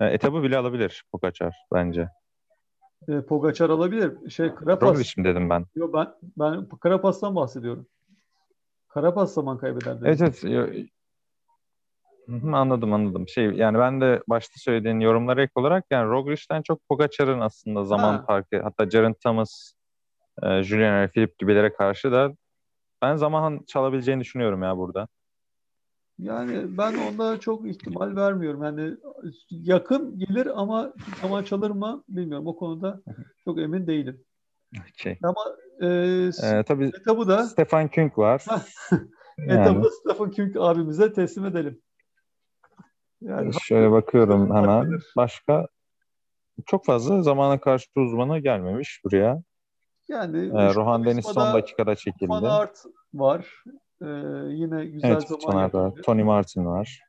e, 0.00 0.06
etabı 0.06 0.42
bile 0.42 0.56
alabilir 0.58 1.04
Pogacar 1.12 1.56
bence. 1.74 2.08
E, 3.08 3.20
Pogacar 3.20 3.70
alabilir. 3.70 4.30
Şey 4.30 4.54
Karapaz. 4.54 4.88
Roglic 4.90 5.10
mi 5.16 5.24
dedim 5.24 5.50
ben? 5.50 5.66
Yo, 5.74 5.92
ben 5.92 6.08
ben 6.36 6.68
Karapaz'dan 6.68 7.36
bahsediyorum. 7.36 7.86
Karapaz 8.88 9.34
zaman 9.34 9.58
kaybeder 9.58 9.96
dedim. 10.00 10.06
Evet 10.06 10.20
evet. 10.20 10.44
Yo- 10.44 10.84
Anladım 12.52 12.92
anladım. 12.92 13.28
Şey 13.28 13.44
yani 13.44 13.78
ben 13.78 14.00
de 14.00 14.22
başta 14.28 14.52
söylediğin 14.56 15.00
yorumlara 15.00 15.42
ek 15.42 15.52
olarak 15.54 15.84
yani 15.90 16.10
Roglic'ten 16.10 16.62
çok 16.62 16.88
Pogacar'ın 16.88 17.40
aslında 17.40 17.84
zaman 17.84 18.12
Ha. 18.12 18.24
farkı 18.26 18.62
hatta 18.62 18.84
Geraint 18.84 19.20
Thomas, 19.20 19.72
e, 20.42 20.62
Julian 20.62 20.92
Alaphilippe 20.92 21.34
gibilere 21.38 21.72
karşı 21.72 22.12
da 22.12 22.32
ben 23.02 23.16
zaman 23.16 23.60
çalabileceğini 23.66 24.20
düşünüyorum 24.20 24.62
ya 24.62 24.76
burada. 24.76 25.08
Yani 26.18 26.78
ben 26.78 26.94
onda 26.94 27.40
çok 27.40 27.68
ihtimal 27.68 28.16
vermiyorum. 28.16 28.62
Yani 28.62 28.96
yakın 29.50 30.18
gelir 30.18 30.60
ama 30.60 30.92
zaman 31.22 31.42
çalır 31.42 31.70
mı 31.70 32.04
bilmiyorum. 32.08 32.46
O 32.46 32.56
konuda 32.56 33.00
çok 33.44 33.58
emin 33.58 33.86
değilim. 33.86 34.24
Şey. 34.96 35.18
Ama 35.22 35.40
e, 35.80 35.86
E, 36.42 36.62
tabii 36.62 36.86
etabı 37.00 37.28
da 37.28 37.44
Stefan 37.44 37.88
Küng 37.88 38.18
var. 38.18 38.44
Yani. 39.46 39.60
etabı 39.60 39.84
da 39.84 39.90
Stefan 39.90 40.30
Küng 40.30 40.56
abimize 40.56 41.12
teslim 41.12 41.44
edelim. 41.44 41.80
Yani 43.20 43.50
Şöyle 43.62 43.90
bakıyorum 43.90 44.54
hemen. 44.54 44.98
Başka 45.16 45.68
çok 46.66 46.84
fazla 46.84 47.22
zamana 47.22 47.60
karşı 47.60 47.86
uzmanı 47.96 48.38
gelmemiş 48.38 49.00
buraya. 49.04 49.42
Yani 50.10 50.38
E, 50.38 50.74
Rohan 50.74 51.04
Deniz 51.04 51.24
son 51.24 51.54
dakikada 51.54 51.96
çekildi. 51.96 52.32
Aert 52.32 52.84
var. 53.14 53.64
E, 54.02 54.06
yine 54.48 54.86
güzel 54.86 55.10
Evet, 55.10 55.28
zaman. 55.42 55.94
Tony 56.02 56.22
Martin 56.22 56.66
var. 56.66 57.00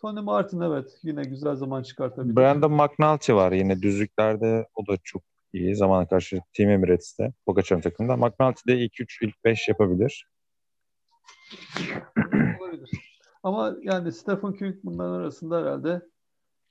Tony 0.00 0.20
Martin 0.20 0.60
evet 0.60 0.98
yine 1.02 1.22
güzel 1.22 1.54
zaman 1.56 1.82
çıkartabilir. 1.82 2.36
Brandon 2.36 2.72
McNulty 2.72 3.32
var 3.32 3.52
yine 3.52 3.82
düzlüklerde. 3.82 4.66
O 4.74 4.86
da 4.86 4.96
çok 5.04 5.22
iyi 5.52 5.76
zamana 5.76 6.08
karşı 6.08 6.40
Team 6.52 6.70
Emirates'te. 6.70 7.32
Pogacar'ın 7.46 7.80
takımında. 7.80 8.16
McNulty 8.16 8.60
de 8.68 8.78
ilk 8.78 9.00
3, 9.00 9.22
ilk 9.22 9.44
5 9.44 9.68
yapabilir. 9.68 10.26
Olabilir. 12.60 12.90
Ama 13.42 13.76
yani 13.82 14.12
Stephen 14.12 14.52
King 14.52 14.76
bunların 14.84 15.14
arasında 15.14 15.60
herhalde 15.60 16.02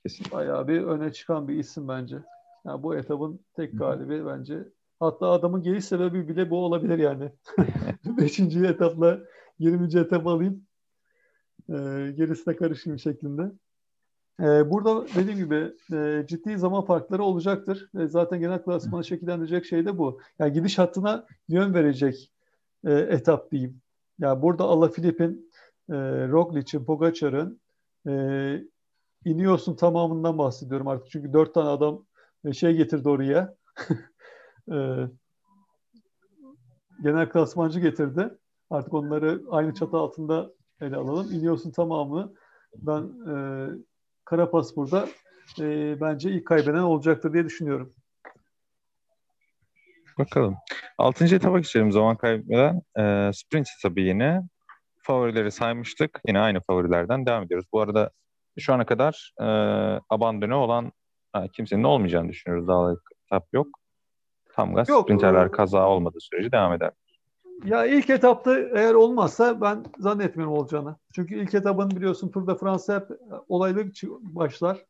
Kesin. 0.02 0.26
bayağı 0.32 0.68
bir 0.68 0.82
öne 0.82 1.12
çıkan 1.12 1.48
bir 1.48 1.54
isim 1.58 1.88
bence. 1.88 2.16
Yani 2.64 2.82
bu 2.82 2.96
etabın 2.96 3.40
tek 3.56 3.78
galibi 3.78 4.26
bence. 4.26 4.58
Hatta 5.00 5.30
adamın 5.30 5.62
geliş 5.62 5.84
sebebi 5.84 6.28
bile 6.28 6.50
bu 6.50 6.64
olabilir 6.64 6.98
yani. 6.98 7.32
Beşinci 8.04 8.64
etapla 8.64 9.20
20. 9.58 9.98
etap 9.98 10.26
alayım. 10.26 10.66
E, 11.68 11.74
gerisine 12.16 12.56
karışayım 12.56 12.98
şeklinde. 12.98 13.42
E, 14.40 14.70
burada 14.70 15.06
dediğim 15.14 15.38
gibi 15.38 15.72
e, 15.92 16.26
ciddi 16.26 16.58
zaman 16.58 16.84
farkları 16.84 17.22
olacaktır. 17.22 17.90
E, 18.00 18.06
zaten 18.06 18.40
genel 18.40 18.62
klasmanı 18.62 19.04
şekillendirecek 19.04 19.64
şey 19.64 19.86
de 19.86 19.98
bu. 19.98 20.20
Yani 20.38 20.52
gidiş 20.52 20.78
hattına 20.78 21.26
yön 21.48 21.74
verecek 21.74 22.32
e, 22.86 22.92
etap 22.92 23.50
diyeyim. 23.50 23.80
Yani 24.18 24.42
burada 24.42 24.64
Alaphilip'in, 24.64 25.50
e, 25.90 25.94
Roglic'in, 26.28 26.84
Pogacar'ın 26.84 27.60
e, 28.08 28.12
iniyorsun 29.24 29.76
tamamından 29.76 30.38
bahsediyorum 30.38 30.88
artık. 30.88 31.10
Çünkü 31.10 31.32
dört 31.32 31.54
tane 31.54 31.68
adam 31.68 32.04
e, 32.44 32.52
şey 32.52 32.76
getirdi 32.76 33.08
oraya. 33.08 33.54
e, 34.70 35.08
genel 37.02 37.28
klasmancı 37.28 37.80
getirdi. 37.80 38.30
Artık 38.70 38.94
onları 38.94 39.42
aynı 39.50 39.74
çatı 39.74 39.96
altında 39.96 40.50
ele 40.80 40.96
alalım. 40.96 41.32
İniyorsun 41.32 41.70
tamamı. 41.70 42.32
Ben 42.76 43.02
e, 43.02 43.34
Karapaz 44.24 44.76
burada 44.76 45.08
e, 45.60 46.00
bence 46.00 46.30
ilk 46.30 46.46
kaybeden 46.46 46.82
olacaktır 46.82 47.32
diye 47.32 47.44
düşünüyorum. 47.44 47.94
Bakalım. 50.18 50.56
Altıncı 50.98 51.36
etaba 51.36 51.58
geçelim 51.58 51.92
zaman 51.92 52.16
kaybeden. 52.16 52.82
E, 52.98 53.30
sprint 53.34 53.68
etabı 53.78 54.00
yine. 54.00 54.42
Favorileri 55.02 55.50
saymıştık. 55.50 56.20
Yine 56.26 56.40
aynı 56.40 56.60
favorilerden 56.60 57.26
devam 57.26 57.42
ediyoruz. 57.42 57.66
Bu 57.72 57.80
arada 57.80 58.10
şu 58.58 58.74
ana 58.74 58.86
kadar 58.86 59.32
e, 59.40 59.44
abandone 60.10 60.54
olan 60.54 60.92
ha, 61.32 61.48
kimsenin 61.48 61.84
olmayacağını 61.84 62.28
düşünüyoruz. 62.28 62.68
Daha 62.68 62.94
etap 63.26 63.48
yok. 63.52 63.79
Tam 64.60 64.74
gaz 64.74 64.88
yok, 64.88 65.02
sprinterler 65.02 65.46
e, 65.46 65.50
kaza 65.50 65.88
olmadığı 65.88 66.20
sürece 66.20 66.52
devam 66.52 66.72
eder. 66.72 66.90
Ya 67.64 67.86
ilk 67.86 68.10
etapta 68.10 68.58
eğer 68.58 68.94
olmazsa 68.94 69.60
ben 69.60 69.84
zannetmiyorum 69.98 70.54
olacağını. 70.54 70.96
Çünkü 71.14 71.34
ilk 71.34 71.54
etapın 71.54 71.90
biliyorsun 71.90 72.30
Tour 72.30 72.46
de 72.46 72.54
France 72.54 72.94
hep 72.94 73.08
olaylı 73.48 73.90
başlar. 74.20 74.84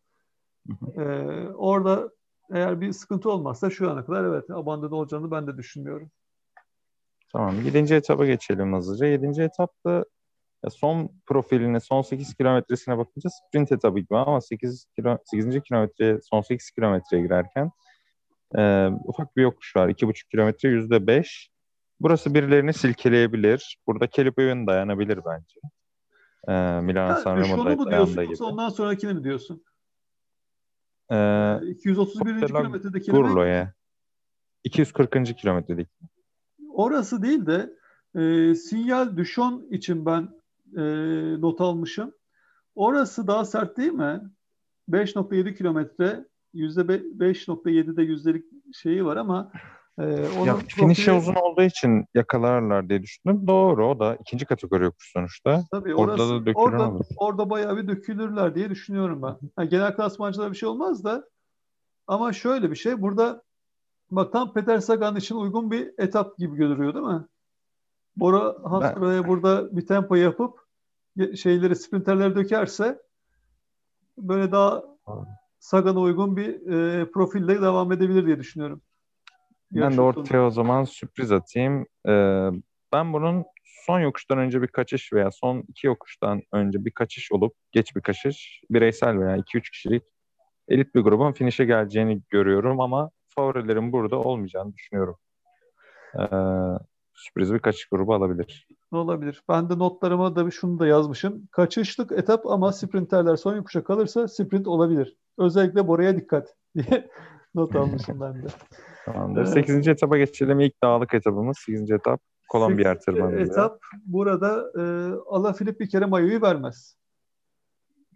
Ee, 0.96 1.02
orada 1.54 2.10
eğer 2.52 2.80
bir 2.80 2.92
sıkıntı 2.92 3.30
olmazsa 3.30 3.70
şu 3.70 3.90
ana 3.90 4.04
kadar 4.06 4.24
evet 4.24 4.50
abandon 4.50 4.90
olacağını 4.90 5.30
ben 5.30 5.46
de 5.46 5.56
düşünmüyorum. 5.56 6.10
Tamam. 7.32 7.54
Yedinci 7.64 7.94
etaba 7.94 8.26
geçelim 8.26 8.74
hızlıca. 8.74 9.06
Yedinci 9.06 9.42
etapta 9.42 10.04
son 10.68 11.10
profiline, 11.26 11.80
son 11.80 12.02
8 12.02 12.34
kilometresine 12.34 12.98
bakınca 12.98 13.30
sprint 13.30 13.72
etabı 13.72 13.98
gibi 13.98 14.16
ama 14.16 14.40
8, 14.40 14.86
kilo, 14.96 15.18
8. 15.24 15.62
kilometreye, 15.62 16.18
son 16.22 16.40
8 16.40 16.70
kilometreye 16.70 17.22
girerken 17.22 17.70
e, 18.59 18.87
ufak 19.04 19.37
bir 19.37 19.42
yokuş 19.42 19.76
var. 19.76 19.88
2,5 19.88 20.28
kilometre 20.30 20.69
%5. 20.69 21.49
Burası 22.00 22.35
birilerini 22.35 22.73
silkeleyebilir. 22.73 23.78
Burada 23.87 24.07
Kelly 24.07 24.66
dayanabilir 24.66 25.21
bence. 25.26 25.61
E, 26.49 26.80
Milan 26.80 27.14
Sanremo 27.14 27.64
da 27.64 27.90
dayandığı 27.90 28.25
gibi. 28.25 28.42
Ondan 28.42 28.69
sonrakini 28.69 29.14
mi 29.14 29.25
diyorsun? 29.25 29.64
Ee, 31.11 31.59
231. 31.66 32.47
kilometrede 32.47 32.99
Gurlo'ya. 32.99 33.75
240. 34.64 35.37
kilometredeki. 35.37 35.90
Orası 36.73 37.23
değil 37.23 37.47
de 37.47 37.71
e, 38.14 38.54
sinyal 38.54 39.16
düşon 39.16 39.66
için 39.71 40.07
ben 40.07 40.28
e, 40.76 40.83
not 41.40 41.61
almışım. 41.61 42.12
Orası 42.75 43.26
daha 43.26 43.45
sert 43.45 43.76
değil 43.76 43.92
mi? 43.92 44.21
5.7 44.90 45.54
kilometre 45.54 46.25
%5.7'de 46.54 48.02
yüzdelik 48.02 48.45
şeyi 48.75 49.04
var 49.04 49.17
ama 49.17 49.52
e, 49.99 50.02
onun 50.39 50.47
ya, 50.47 50.56
finişe 50.56 51.04
profili... 51.04 51.19
uzun 51.19 51.34
olduğu 51.34 51.63
için 51.63 52.04
yakalarlar 52.15 52.89
diye 52.89 53.02
düşündüm. 53.02 53.47
Doğru 53.47 53.89
o 53.89 53.99
da 53.99 54.17
ikinci 54.17 54.47
kategori 54.47 54.84
yokuş 54.84 55.13
sonuçta. 55.13 55.65
Tabii 55.71 55.95
orada 55.95 56.23
orası, 56.23 56.34
da 56.34 56.47
dökülür 56.47 56.54
orada, 56.54 56.91
olur. 56.91 57.04
Orada 57.17 57.50
bayağı 57.50 57.76
bir 57.76 57.89
dökülürler 57.89 58.54
diye 58.54 58.71
düşünüyorum 58.71 59.23
ben. 59.23 59.36
Yani 59.58 59.69
genel 59.69 59.97
klasmancıda 59.97 60.50
bir 60.50 60.56
şey 60.56 60.69
olmaz 60.69 61.04
da 61.04 61.25
ama 62.06 62.32
şöyle 62.32 62.71
bir 62.71 62.76
şey 62.76 63.02
burada 63.02 63.43
bak 64.10 64.32
tam 64.32 64.52
Peter 64.52 64.78
Sagan 64.78 65.17
için 65.17 65.34
uygun 65.34 65.71
bir 65.71 65.91
etap 65.99 66.39
gibi 66.39 66.56
görünüyor 66.56 66.95
değil 66.95 67.06
mi? 67.06 67.25
Bora 68.17 68.56
Hansgrohe'ye 68.65 69.28
burada 69.28 69.76
bir 69.76 69.86
tempo 69.86 70.15
yapıp 70.15 70.58
şeyleri 71.36 71.76
sprinterleri 71.76 72.34
dökerse 72.34 73.02
böyle 74.19 74.52
daha 74.52 74.82
Sagan'a 75.60 76.00
uygun 76.00 76.36
bir 76.36 76.73
e, 76.73 77.10
profille 77.10 77.62
devam 77.62 77.92
edebilir 77.92 78.26
diye 78.26 78.38
düşünüyorum. 78.38 78.82
Ben 79.73 79.96
de 79.96 80.00
ortaya 80.00 80.46
o 80.46 80.50
zaman 80.50 80.84
sürpriz 80.84 81.32
atayım. 81.32 81.86
Ee, 82.08 82.49
ben 82.92 83.12
bunun 83.12 83.44
son 83.64 84.00
yokuştan 84.00 84.38
önce 84.38 84.62
bir 84.62 84.66
kaçış 84.66 85.12
veya 85.12 85.30
son 85.30 85.64
iki 85.68 85.86
yokuştan 85.86 86.42
önce 86.52 86.84
bir 86.84 86.90
kaçış 86.90 87.32
olup 87.32 87.54
geç 87.73 87.96
bir 87.96 88.00
kaçış 88.00 88.62
bireysel 88.70 89.18
veya 89.18 89.36
2-3 89.36 89.70
kişilik 89.70 90.02
elit 90.68 90.94
bir 90.94 91.00
grubun 91.00 91.32
finişe 91.32 91.64
geleceğini 91.64 92.23
görüyorum 92.28 92.80
ama 92.80 93.10
favorilerin 93.28 93.92
burada 93.92 94.18
olmayacağını 94.18 94.73
düşünüyorum. 94.75 95.16
Ee, 96.14 96.26
sürpriz 97.14 97.52
bir 97.54 97.58
kaçış 97.58 97.86
grubu 97.86 98.14
alabilir. 98.14 98.68
Olabilir. 98.92 99.42
Ben 99.48 99.68
de 99.70 99.78
notlarıma 99.78 100.36
da 100.36 100.50
şunu 100.50 100.78
da 100.78 100.86
yazmışım. 100.86 101.46
Kaçışlık 101.50 102.12
etap 102.12 102.46
ama 102.46 102.72
sprinterler 102.72 103.36
son 103.36 103.56
yokuşa 103.56 103.84
kalırsa 103.84 104.28
sprint 104.28 104.66
olabilir. 104.66 105.16
Özellikle 105.38 105.88
Bora'ya 105.88 106.16
dikkat 106.16 106.56
diye 106.76 107.08
not 107.54 107.76
almışım 107.76 108.20
ben 108.20 108.42
de. 108.42 108.46
Tamamdır. 109.04 109.40
Evet. 109.40 109.52
8. 109.66 109.88
etaba 109.88 110.18
geçelim. 110.18 110.60
İlk 110.60 110.82
dağlık 110.82 111.14
etabımız 111.14 111.58
8. 111.58 111.90
etap. 111.90 112.20
Kolombiyer 112.48 113.00
tırmanışı. 113.00 113.52
Etap 113.52 113.78
burada 114.06 114.72
e, 114.78 114.82
Alaphilippe 115.26 115.84
bir 115.84 115.90
kere 115.90 116.06
mayoyu 116.06 116.42
vermez. 116.42 116.96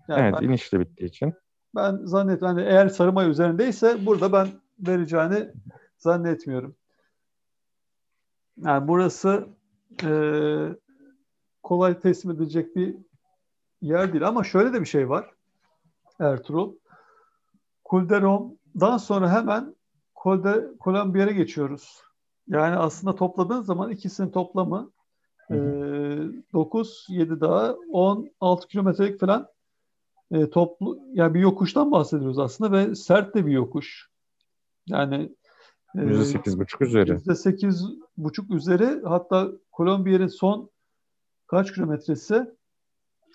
Yani 0.08 0.20
evet 0.20 0.34
ben, 0.40 0.46
inişli 0.46 0.80
bittiği 0.80 1.08
için. 1.08 1.34
Ben 1.74 1.96
zannetmiyorum. 2.04 2.58
Yani 2.58 2.68
eğer 2.68 2.88
sarı 2.88 3.12
mayo 3.12 3.28
üzerindeyse 3.28 4.06
burada 4.06 4.32
ben 4.32 4.48
vereceğini 4.78 5.48
zannetmiyorum. 5.98 6.76
Yani 8.56 8.88
burası 8.88 9.48
e, 10.02 10.12
kolay 11.62 12.00
teslim 12.00 12.30
edilecek 12.30 12.76
bir 12.76 12.96
yer 13.80 14.12
değil. 14.12 14.28
Ama 14.28 14.44
şöyle 14.44 14.72
de 14.72 14.80
bir 14.80 14.86
şey 14.86 15.08
var 15.08 15.30
Ertuğrul. 16.20 16.74
Kulderon'dan 17.84 18.96
sonra 18.96 19.32
hemen 19.32 19.74
Kolombiya'ya 20.80 21.32
geçiyoruz. 21.32 22.02
Yani 22.48 22.76
aslında 22.76 23.14
topladığın 23.14 23.60
zaman 23.60 23.90
ikisinin 23.90 24.30
toplamı 24.30 24.92
e, 25.50 25.54
9, 26.52 27.06
7 27.08 27.40
daha 27.40 27.74
16 27.92 28.68
kilometrelik 28.68 29.20
falan 29.20 29.48
e, 30.30 30.50
toplu 30.50 30.98
yani 31.12 31.34
bir 31.34 31.40
yokuştan 31.40 31.92
bahsediyoruz 31.92 32.38
aslında 32.38 32.72
ve 32.72 32.94
sert 32.94 33.34
de 33.34 33.46
bir 33.46 33.52
yokuş. 33.52 34.10
Yani 34.86 35.34
%8,5 35.94 36.84
üzeri. 36.84 37.10
%8,5 37.10 38.56
üzeri 38.56 39.00
hatta 39.04 39.48
Kolombiya'nın 39.72 40.26
son 40.26 40.70
kaç 41.46 41.74
kilometresi? 41.74 42.34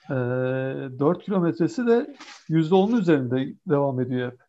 E, 0.10 0.14
4 0.14 1.24
kilometresi 1.24 1.88
de 1.88 2.16
%10'un 2.50 2.98
üzerinde 2.98 3.54
devam 3.68 4.00
ediyor 4.00 4.32
hep. 4.32 4.40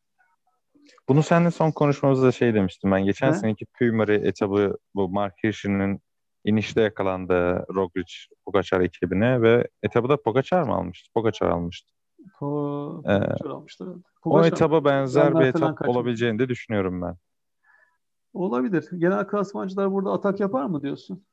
Bunu 1.08 1.22
seninle 1.22 1.50
son 1.50 1.70
konuşmamızda 1.70 2.32
şey 2.32 2.54
demiştim 2.54 2.90
ben. 2.90 3.04
Geçen 3.04 3.32
ne? 3.32 3.34
seneki 3.34 3.66
Pümari 3.66 4.14
etabı 4.14 4.78
bu 4.94 5.08
Mark 5.08 5.34
Hirschi'nin 5.44 6.00
inişte 6.44 6.80
yakalandığı 6.80 7.66
Roglic 7.74 8.12
Pogacar 8.44 8.80
ekibine 8.80 9.42
ve 9.42 9.68
etabı 9.82 10.08
da 10.08 10.22
Pogacar 10.22 10.62
mı 10.62 10.74
almıştı? 10.74 11.10
Pogacar 11.14 11.48
almıştı. 11.48 11.92
Po 12.38 13.02
ee, 13.06 13.10
almıştı. 13.48 13.94
o 14.24 14.44
etaba 14.44 14.84
benzer 14.84 15.34
bir 15.34 15.44
etap 15.44 15.88
olabileceğini 15.88 16.38
de 16.38 16.48
düşünüyorum 16.48 17.02
ben. 17.02 17.16
Olabilir. 18.32 18.88
Genel 18.98 19.26
klasmancılar 19.26 19.92
burada 19.92 20.12
atak 20.12 20.40
yapar 20.40 20.64
mı 20.64 20.82
diyorsun? 20.82 21.24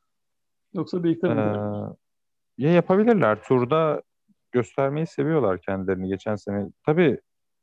Yoksa 0.73 1.03
birlikte 1.03 1.33
mi? 1.33 1.41
Ee, 1.41 2.63
ya 2.65 2.71
yapabilirler. 2.71 3.43
Turda 3.43 4.01
göstermeyi 4.51 5.07
seviyorlar 5.07 5.61
kendilerini 5.61 6.07
geçen 6.07 6.35
sene. 6.35 6.69
Tabii 6.85 7.19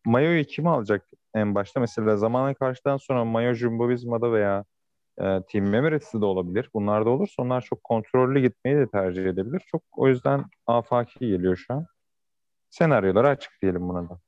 Mayo'yu 0.06 0.44
kim 0.44 0.66
alacak 0.66 1.06
en 1.34 1.54
başta? 1.54 1.80
Mesela 1.80 2.16
zamana 2.16 2.54
karşıdan 2.54 2.96
sonra 2.96 3.24
Mayo 3.24 3.54
Jumbo 3.54 3.88
Visma'da 3.88 4.32
veya 4.32 4.64
e, 5.18 5.42
Team 5.48 5.74
Emirates'de 5.74 6.20
de 6.20 6.24
olabilir. 6.24 6.70
Bunlar 6.74 7.06
da 7.06 7.10
olursa 7.10 7.42
onlar 7.42 7.60
çok 7.60 7.84
kontrollü 7.84 8.40
gitmeyi 8.40 8.76
de 8.76 8.88
tercih 8.88 9.26
edebilir. 9.26 9.62
Çok 9.66 9.82
o 9.96 10.08
yüzden 10.08 10.44
afaki 10.66 11.18
geliyor 11.18 11.56
şu 11.56 11.74
an. 11.74 11.86
Senaryoları 12.70 13.28
açık 13.28 13.52
diyelim 13.62 13.88
buna 13.88 14.08
da. 14.08 14.18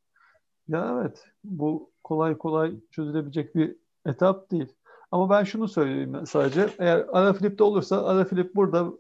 Ya 0.68 0.98
evet. 1.00 1.24
Bu 1.44 1.90
kolay 2.04 2.38
kolay 2.38 2.74
çözülebilecek 2.90 3.54
bir 3.54 3.76
etap 4.06 4.50
değil. 4.50 4.72
Ama 5.10 5.30
ben 5.30 5.44
şunu 5.44 5.68
söyleyeyim 5.68 6.26
sadece. 6.26 6.68
Eğer 6.78 6.98
Alaphilippe 6.98 7.64
olursa 7.64 8.06
Alaphilippe 8.06 8.54
burada 8.54 8.92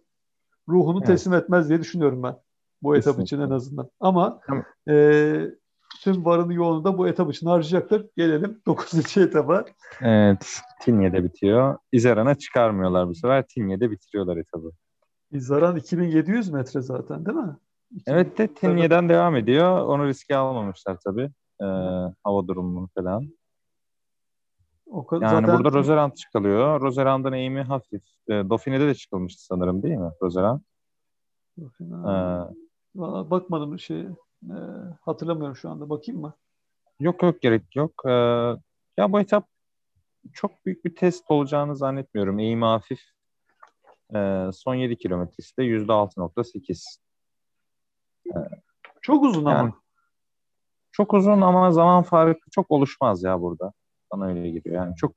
ruhunu 0.68 0.98
evet. 0.98 1.06
teslim 1.06 1.34
etmez 1.34 1.68
diye 1.68 1.80
düşünüyorum 1.80 2.22
ben. 2.22 2.36
Bu 2.82 2.96
etap 2.96 3.20
için 3.20 3.40
en 3.40 3.50
azından. 3.50 3.90
Ama 4.00 4.40
e, 4.88 5.36
tüm 6.02 6.24
varını 6.24 6.54
yoğunu 6.54 6.84
da 6.84 6.98
bu 6.98 7.08
etap 7.08 7.32
için 7.32 7.46
harcayacaktır. 7.46 8.06
Gelelim 8.16 8.60
9. 8.66 9.16
etaba. 9.16 9.64
Evet. 10.00 10.60
Tinye'de 10.82 11.24
bitiyor. 11.24 11.78
İzeran'a 11.92 12.34
çıkarmıyorlar 12.34 13.08
bu 13.08 13.14
sefer. 13.14 13.44
Tinye'de 13.48 13.90
bitiriyorlar 13.90 14.36
etabı. 14.36 14.70
İzaran 15.30 15.76
2700 15.76 16.50
metre 16.50 16.80
zaten 16.80 17.26
değil 17.26 17.38
mi? 17.38 17.56
Evet 18.06 18.38
de 18.38 18.54
Tinye'den 18.54 19.08
devam 19.08 19.36
ediyor. 19.36 19.80
Onu 19.80 20.06
riske 20.06 20.36
almamışlar 20.36 20.96
tabii. 21.04 21.30
Ee, 21.60 21.64
hava 22.24 22.48
durumunu 22.48 22.88
falan. 22.94 23.28
O 24.96 25.06
kadar, 25.06 25.26
Yani 25.26 25.46
zaten 25.46 25.64
burada 25.64 25.78
Roserand 25.78 26.12
çıkılıyor. 26.12 26.80
Roserand'ın 26.80 27.32
eğimi 27.32 27.62
hafif. 27.62 28.02
E, 28.28 28.32
Dauphine'de 28.32 28.86
de 28.86 28.94
çıkılmıştı 28.94 29.44
sanırım 29.44 29.82
değil 29.82 29.96
mi 29.96 30.10
Roserand? 30.22 30.60
Fena. 31.78 32.50
Valla 32.94 33.30
bakmadım 33.30 33.78
şey. 33.78 34.00
E, 34.00 34.56
hatırlamıyorum 35.00 35.56
şu 35.56 35.70
anda. 35.70 35.90
Bakayım 35.90 36.20
mı? 36.20 36.34
Yok 37.00 37.22
yok 37.22 37.40
gerek 37.40 37.76
yok. 37.76 37.92
Ee, 38.06 38.10
ya 38.96 39.12
bu 39.12 39.20
etap 39.20 39.48
çok 40.32 40.66
büyük 40.66 40.84
bir 40.84 40.94
test 40.94 41.30
olacağını 41.30 41.76
zannetmiyorum. 41.76 42.38
Eğimi 42.38 42.64
hafif. 42.64 43.00
Ee, 44.14 44.50
son 44.52 44.74
7 44.74 44.98
kilometresi 44.98 45.56
de 45.56 45.62
%6.8. 45.62 46.98
Çok 49.02 49.24
uzun 49.24 49.44
ama. 49.44 49.52
Yani 49.52 49.72
çok 50.92 51.14
uzun 51.14 51.40
ama 51.40 51.70
zaman 51.70 52.02
farkı 52.02 52.50
çok 52.50 52.70
oluşmaz 52.70 53.22
ya 53.22 53.40
burada. 53.40 53.72
Bana 54.12 54.26
öyle 54.26 54.50
geliyor. 54.50 54.76
Yani 54.76 54.96
çok 54.96 55.14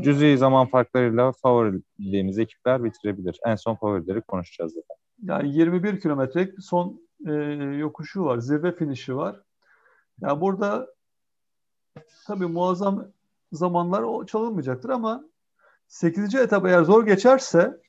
cüzi 0.00 0.38
zaman 0.38 0.66
farklarıyla 0.66 1.32
favorilediğimiz 1.32 2.38
ekipler 2.38 2.84
bitirebilir. 2.84 3.40
En 3.46 3.56
son 3.56 3.74
favorileri 3.74 4.20
konuşacağız 4.20 4.72
zaten. 4.72 4.96
Yani 5.22 5.56
21 5.56 6.00
kilometrelik 6.00 6.62
son 6.62 7.00
e, 7.26 7.32
yokuşu 7.78 8.24
var. 8.24 8.38
Zirve 8.38 8.72
finişi 8.72 9.16
var. 9.16 9.34
Ya 9.34 10.28
yani 10.28 10.40
burada 10.40 10.88
tabii 12.26 12.46
muazzam 12.46 13.08
zamanlar 13.52 14.02
o 14.02 14.26
çalınmayacaktır 14.26 14.88
ama 14.88 15.24
8. 15.88 16.34
etap 16.34 16.66
eğer 16.66 16.82
zor 16.82 17.06
geçerse 17.06 17.80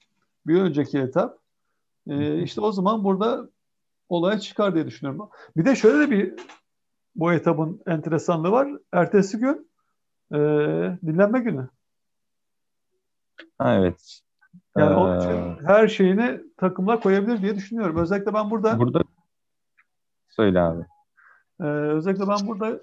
bir 0.47 0.61
önceki 0.61 0.99
etap 0.99 1.39
e, 2.07 2.41
işte 2.41 2.61
o 2.61 2.71
zaman 2.71 3.03
burada 3.03 3.49
olaya 4.09 4.39
çıkar 4.39 4.75
diye 4.75 4.87
düşünüyorum. 4.87 5.29
Bir 5.57 5.65
de 5.65 5.75
şöyle 5.75 5.99
de 5.99 6.11
bir 6.11 6.33
bu 7.15 7.33
etapın 7.33 7.81
enteresanlığı 7.87 8.51
var. 8.51 8.69
Ertesi 8.91 9.37
gün 9.37 9.69
e, 10.31 10.37
dinlenme 11.05 11.39
günü. 11.39 11.69
Ha, 13.57 13.75
evet. 13.75 14.19
Yani 14.77 14.95
onun 14.95 15.19
için 15.19 15.65
her 15.65 15.87
şeyini 15.87 16.41
takımlar 16.57 17.01
koyabilir 17.01 17.41
diye 17.41 17.55
düşünüyorum. 17.55 17.97
Özellikle 17.97 18.33
ben 18.33 18.51
burada 18.51 18.79
Burada 18.79 19.03
söyle 20.29 20.61
abi. 20.61 20.85
e, 21.59 21.63
özellikle 21.65 22.27
ben 22.27 22.47
burada 22.47 22.79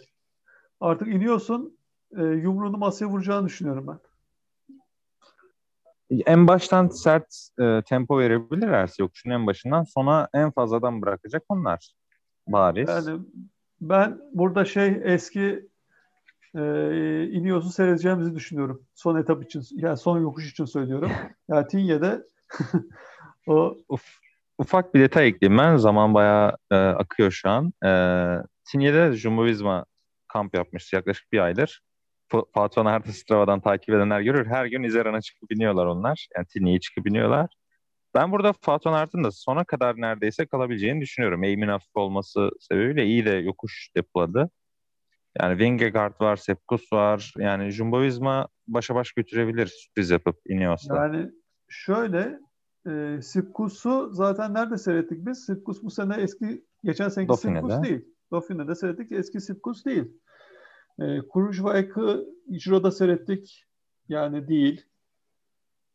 artık 0.81 1.09
iniyorsun 1.09 1.79
e, 2.17 2.23
yumruğunu 2.23 2.77
masaya 2.77 3.07
vuracağını 3.07 3.47
düşünüyorum 3.47 3.87
ben. 3.87 3.99
En 6.27 6.49
baştan 6.49 6.89
sert 6.89 7.49
e, 7.61 7.83
tempo 7.83 8.19
verebilirlerse 8.19 9.03
yokuşun 9.03 9.31
en 9.31 9.47
başından 9.47 9.85
sona 9.85 10.29
en 10.35 10.51
fazladan 10.51 11.03
bırakacak 11.03 11.43
onlar. 11.49 11.93
Bariz. 12.47 12.89
Yani 12.89 13.21
ben 13.81 14.21
burada 14.33 14.65
şey 14.65 15.01
eski 15.05 15.70
e, 16.55 16.61
iniyorsu 17.31 17.71
seyredeceğimizi 17.71 18.35
düşünüyorum. 18.35 18.83
Son 18.95 19.17
etap 19.17 19.45
için, 19.45 19.63
yani 19.71 19.97
son 19.97 20.21
yokuş 20.21 20.53
için 20.53 20.65
söylüyorum. 20.65 21.13
Yani 21.49 21.67
Tinye'de 21.67 22.23
o 23.47 23.77
Uf, 23.89 24.19
ufak 24.59 24.95
bir 24.95 25.01
detay 25.01 25.29
ekleyeyim 25.29 25.59
ben. 25.59 25.77
Zaman 25.77 26.15
bayağı 26.15 26.57
e, 26.71 26.77
akıyor 26.77 27.31
şu 27.31 27.51
an. 27.51 27.73
E, 27.85 27.91
Tinye'de 28.65 29.13
Jumbo 29.13 29.45
Visma 29.45 29.85
kamp 30.29 30.55
yapmış 30.55 30.93
yaklaşık 30.93 31.33
bir 31.33 31.39
aydır. 31.39 31.83
Fatih 32.55 32.81
Onart'ı 32.81 33.13
Strava'dan 33.13 33.61
takip 33.61 33.91
edenler 33.91 34.21
görür. 34.21 34.47
Her 34.47 34.67
gün 34.67 34.83
İzeran'a 34.83 35.21
çıkıp 35.21 35.51
biniyorlar 35.51 35.87
onlar. 35.87 36.29
Yani 36.37 36.47
Tinye'ye 36.47 36.81
çıkıp 36.81 37.05
biniyorlar. 37.05 37.51
Ben 38.15 38.33
burada 38.33 38.53
Fatih 38.61 38.91
Onart'ın 38.91 39.25
da 39.25 39.31
sona 39.31 39.65
kadar 39.65 39.97
neredeyse 39.97 40.47
kalabileceğini 40.47 41.01
düşünüyorum. 41.01 41.45
Eğimin 41.45 41.69
hafif 41.69 41.97
olması 41.97 42.51
sebebiyle 42.61 43.07
iyi 43.07 43.25
de 43.27 43.31
yokuş 43.31 43.91
depoladı. 43.97 44.51
Yani 45.39 45.59
Vingegaard 45.59 46.21
var, 46.21 46.37
Sepkus 46.37 46.93
var. 46.93 47.35
Yani 47.39 47.71
Jumbo 47.71 48.03
Visma 48.03 48.49
başa 48.69 48.95
baş 48.95 49.13
götürebilir 49.13 49.67
sürpriz 49.67 50.11
yapıp 50.11 50.37
Ineos'ta. 50.47 50.97
yani 50.97 51.31
şöyle 51.69 52.39
e, 52.87 53.23
Sipkus'u 53.23 54.11
zaten 54.13 54.55
nerede 54.55 54.79
seyrettik 54.79 55.27
biz? 55.27 55.45
Sipkus 55.47 55.83
bu 55.83 55.91
sene 55.91 56.15
eski 56.17 56.65
geçen 56.85 57.09
seneki 57.09 57.29
Dauphine'de. 57.29 57.61
Sipkus 57.61 57.83
değil. 57.83 58.05
Dauphine'de 58.33 58.75
seyrettik 58.75 59.13
eski 59.13 59.41
Sipkus 59.41 59.85
değil. 59.85 60.05
E, 61.01 61.05
Krujvaik'ı 61.33 62.27
Ciro'da 62.59 62.91
seyrettik. 62.91 63.67
Yani 64.09 64.49
değil. 64.49 64.87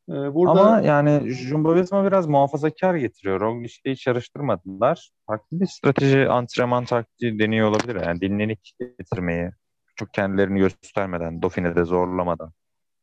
E, 0.10 0.14
burada 0.34 0.52
Ama 0.52 0.82
yani 0.82 1.30
Jumbo 1.30 1.76
Visma 1.76 2.06
biraz 2.06 2.28
muhafazakar 2.28 2.96
getiriyor. 2.96 3.42
Roglic'le 3.42 3.86
hiç 3.86 4.08
yarıştırmadılar. 4.08 5.12
Farklı 5.28 5.60
bir 5.60 5.66
strateji, 5.66 6.30
antrenman 6.30 6.86
taktiği 6.86 7.40
deniyor 7.40 7.70
olabilir. 7.70 8.02
Yani 8.06 8.22
dinlenik 8.22 8.74
getirmeyi. 8.80 9.52
Çok 9.96 10.14
kendilerini 10.14 10.60
göstermeden, 10.60 11.42
Dauphine'de 11.42 11.84
zorlamadan. 11.84 12.52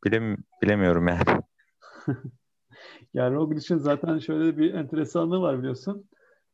Bilem, 0.05 0.37
bilemiyorum 0.61 1.07
yani. 1.07 1.21
Yani 3.13 3.35
Roglic'in 3.35 3.77
zaten 3.77 4.19
şöyle 4.19 4.57
bir 4.57 4.73
enteresanlığı 4.73 5.41
var 5.41 5.59
biliyorsun. 5.59 6.09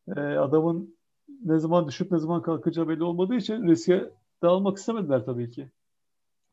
Ee, 0.07 0.19
adamın 0.21 0.97
ne 1.45 1.59
zaman 1.59 1.87
düşüp 1.87 2.11
ne 2.11 2.19
zaman 2.19 2.41
kalkacağı 2.41 2.87
belli 2.87 3.03
olmadığı 3.03 3.35
için 3.35 3.67
riske 3.67 4.09
dağılmak 4.43 4.77
istemediler 4.77 5.25
tabii 5.25 5.51
ki. 5.51 5.69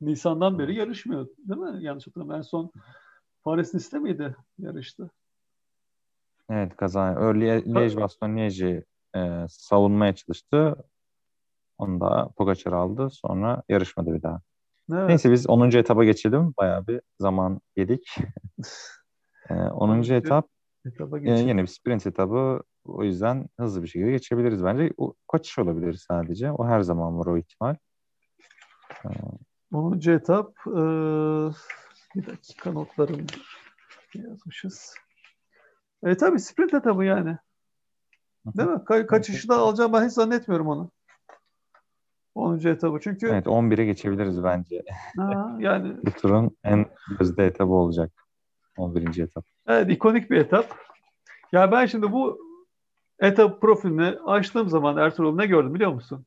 Nisan'dan 0.00 0.58
beri 0.58 0.74
yarışmıyor 0.74 1.28
değil 1.38 1.60
mi? 1.60 1.84
Yanlış 1.84 2.06
hatırlamıyorum. 2.06 2.38
En 2.38 2.42
son 2.42 2.70
Paris 3.46 3.74
Nice'de 3.74 3.98
miydi 3.98 4.36
yarıştı? 4.58 5.10
Evet 6.50 6.76
kazan. 6.76 7.22
Early 7.22 7.44
Liège 7.44 8.00
Baston 8.00 8.30
Liège'i 8.30 8.84
e, 9.16 9.46
savunmaya 9.48 10.14
çalıştı. 10.14 10.76
Onu 11.78 12.00
da 12.00 12.30
Pogacar 12.36 12.72
aldı. 12.72 13.08
Sonra 13.10 13.62
yarışmadı 13.68 14.14
bir 14.14 14.22
daha. 14.22 14.40
Evet. 14.92 15.08
Neyse 15.08 15.32
biz 15.32 15.48
10. 15.48 15.70
etaba 15.70 16.04
geçelim. 16.04 16.54
Bayağı 16.58 16.86
bir 16.86 17.00
zaman 17.20 17.60
yedik. 17.76 18.16
e, 19.50 19.54
10. 19.54 19.88
10. 19.88 20.02
etap 20.02 20.48
Etaba 20.86 21.18
e, 21.18 21.30
yine 21.30 21.62
bir 21.62 21.66
sprint 21.66 22.06
etabı. 22.06 22.62
O 22.84 23.04
yüzden 23.04 23.48
hızlı 23.58 23.82
bir 23.82 23.88
şekilde 23.88 24.10
geçebiliriz 24.10 24.64
bence. 24.64 24.92
O, 24.96 25.14
kaçış 25.32 25.58
olabilir 25.58 26.04
sadece. 26.08 26.52
O 26.52 26.66
her 26.66 26.80
zaman 26.80 27.18
var 27.18 27.26
o 27.26 27.38
ihtimal. 27.38 27.76
10. 29.72 30.10
etap 30.10 30.52
e, 30.66 30.80
bir 32.16 32.26
dakika 32.26 32.72
notlarım 32.72 33.26
yazmışız. 34.14 34.94
E 36.04 36.16
tabii 36.16 36.40
sprint 36.40 36.74
etabı 36.74 37.04
yani. 37.04 37.36
Değil 38.46 38.68
mi? 38.68 38.76
Ka- 38.76 39.06
kaçışı 39.06 39.48
da 39.48 39.56
alacağım 39.56 39.92
ben 39.92 40.06
hiç 40.06 40.12
zannetmiyorum 40.12 40.68
onu. 40.68 40.90
10. 42.34 42.58
etabı. 42.68 42.98
Çünkü 43.00 43.26
Evet 43.26 43.46
11'e 43.46 43.84
geçebiliriz 43.84 44.44
bence. 44.44 44.82
ha, 45.16 45.56
yani 45.58 45.96
Bu 46.06 46.10
turun 46.10 46.56
en 46.64 46.86
gözde 47.18 47.46
etabı 47.46 47.72
olacak. 47.72 48.12
11. 48.76 49.18
etap. 49.22 49.44
Evet, 49.66 49.90
ikonik 49.90 50.30
bir 50.30 50.36
etap. 50.36 50.78
Ya 51.52 51.72
ben 51.72 51.86
şimdi 51.86 52.12
bu 52.12 52.38
etap 53.20 53.60
profilini 53.60 54.18
açtığım 54.26 54.68
zaman 54.68 54.96
Ertuğrul 54.96 55.34
ne 55.36 55.46
gördüm 55.46 55.74
biliyor 55.74 55.92
musun? 55.92 56.26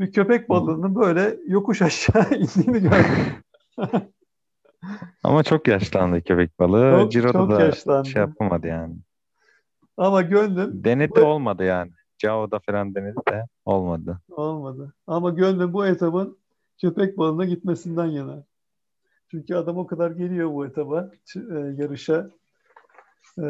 Bir 0.00 0.12
köpek 0.12 0.48
balığının 0.48 0.94
böyle 0.94 1.36
yokuş 1.46 1.82
aşağı 1.82 2.30
indiğini 2.34 2.80
gördüm. 2.80 3.42
Ama 5.24 5.42
çok 5.42 5.68
yaşlandı 5.68 6.22
köpek 6.22 6.58
balığı. 6.60 7.00
Çok- 7.02 7.12
Ciro'da 7.12 7.32
çok 7.32 7.50
da 7.50 7.60
yaşlandı. 7.62 8.08
şey 8.08 8.20
yapamadı 8.22 8.66
yani. 8.66 8.96
Ama 9.96 10.22
gönlüm 10.22 10.84
Denedi 10.84 11.12
Bu- 11.16 11.24
olmadı 11.24 11.64
yani. 11.64 11.90
Cao'da 12.18 12.58
falan 12.58 12.94
denedi 12.94 13.16
de 13.30 13.44
olmadı. 13.64 14.18
olmadı. 14.30 14.92
Ama 15.06 15.30
gönlüm 15.30 15.72
bu 15.72 15.86
etapın 15.86 16.38
köpek 16.80 17.18
balığına 17.18 17.44
gitmesinden 17.44 18.06
yana. 18.06 18.42
Çünkü 19.30 19.54
adam 19.54 19.78
o 19.78 19.86
kadar 19.86 20.10
geliyor 20.10 20.50
bu 20.52 20.66
etaba, 20.66 21.10
e, 21.36 21.40
yarışa. 21.76 22.30
E, 23.38 23.42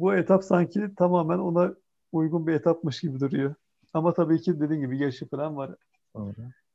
bu 0.00 0.14
etap 0.14 0.44
sanki 0.44 0.94
tamamen 0.96 1.38
ona 1.38 1.74
uygun 2.12 2.46
bir 2.46 2.52
etapmış 2.52 3.00
gibi 3.00 3.20
duruyor. 3.20 3.54
Ama 3.94 4.14
tabii 4.14 4.40
ki 4.40 4.60
dediğin 4.60 4.80
gibi 4.80 4.98
yaşı 4.98 5.28
falan 5.28 5.56
var. 5.56 5.70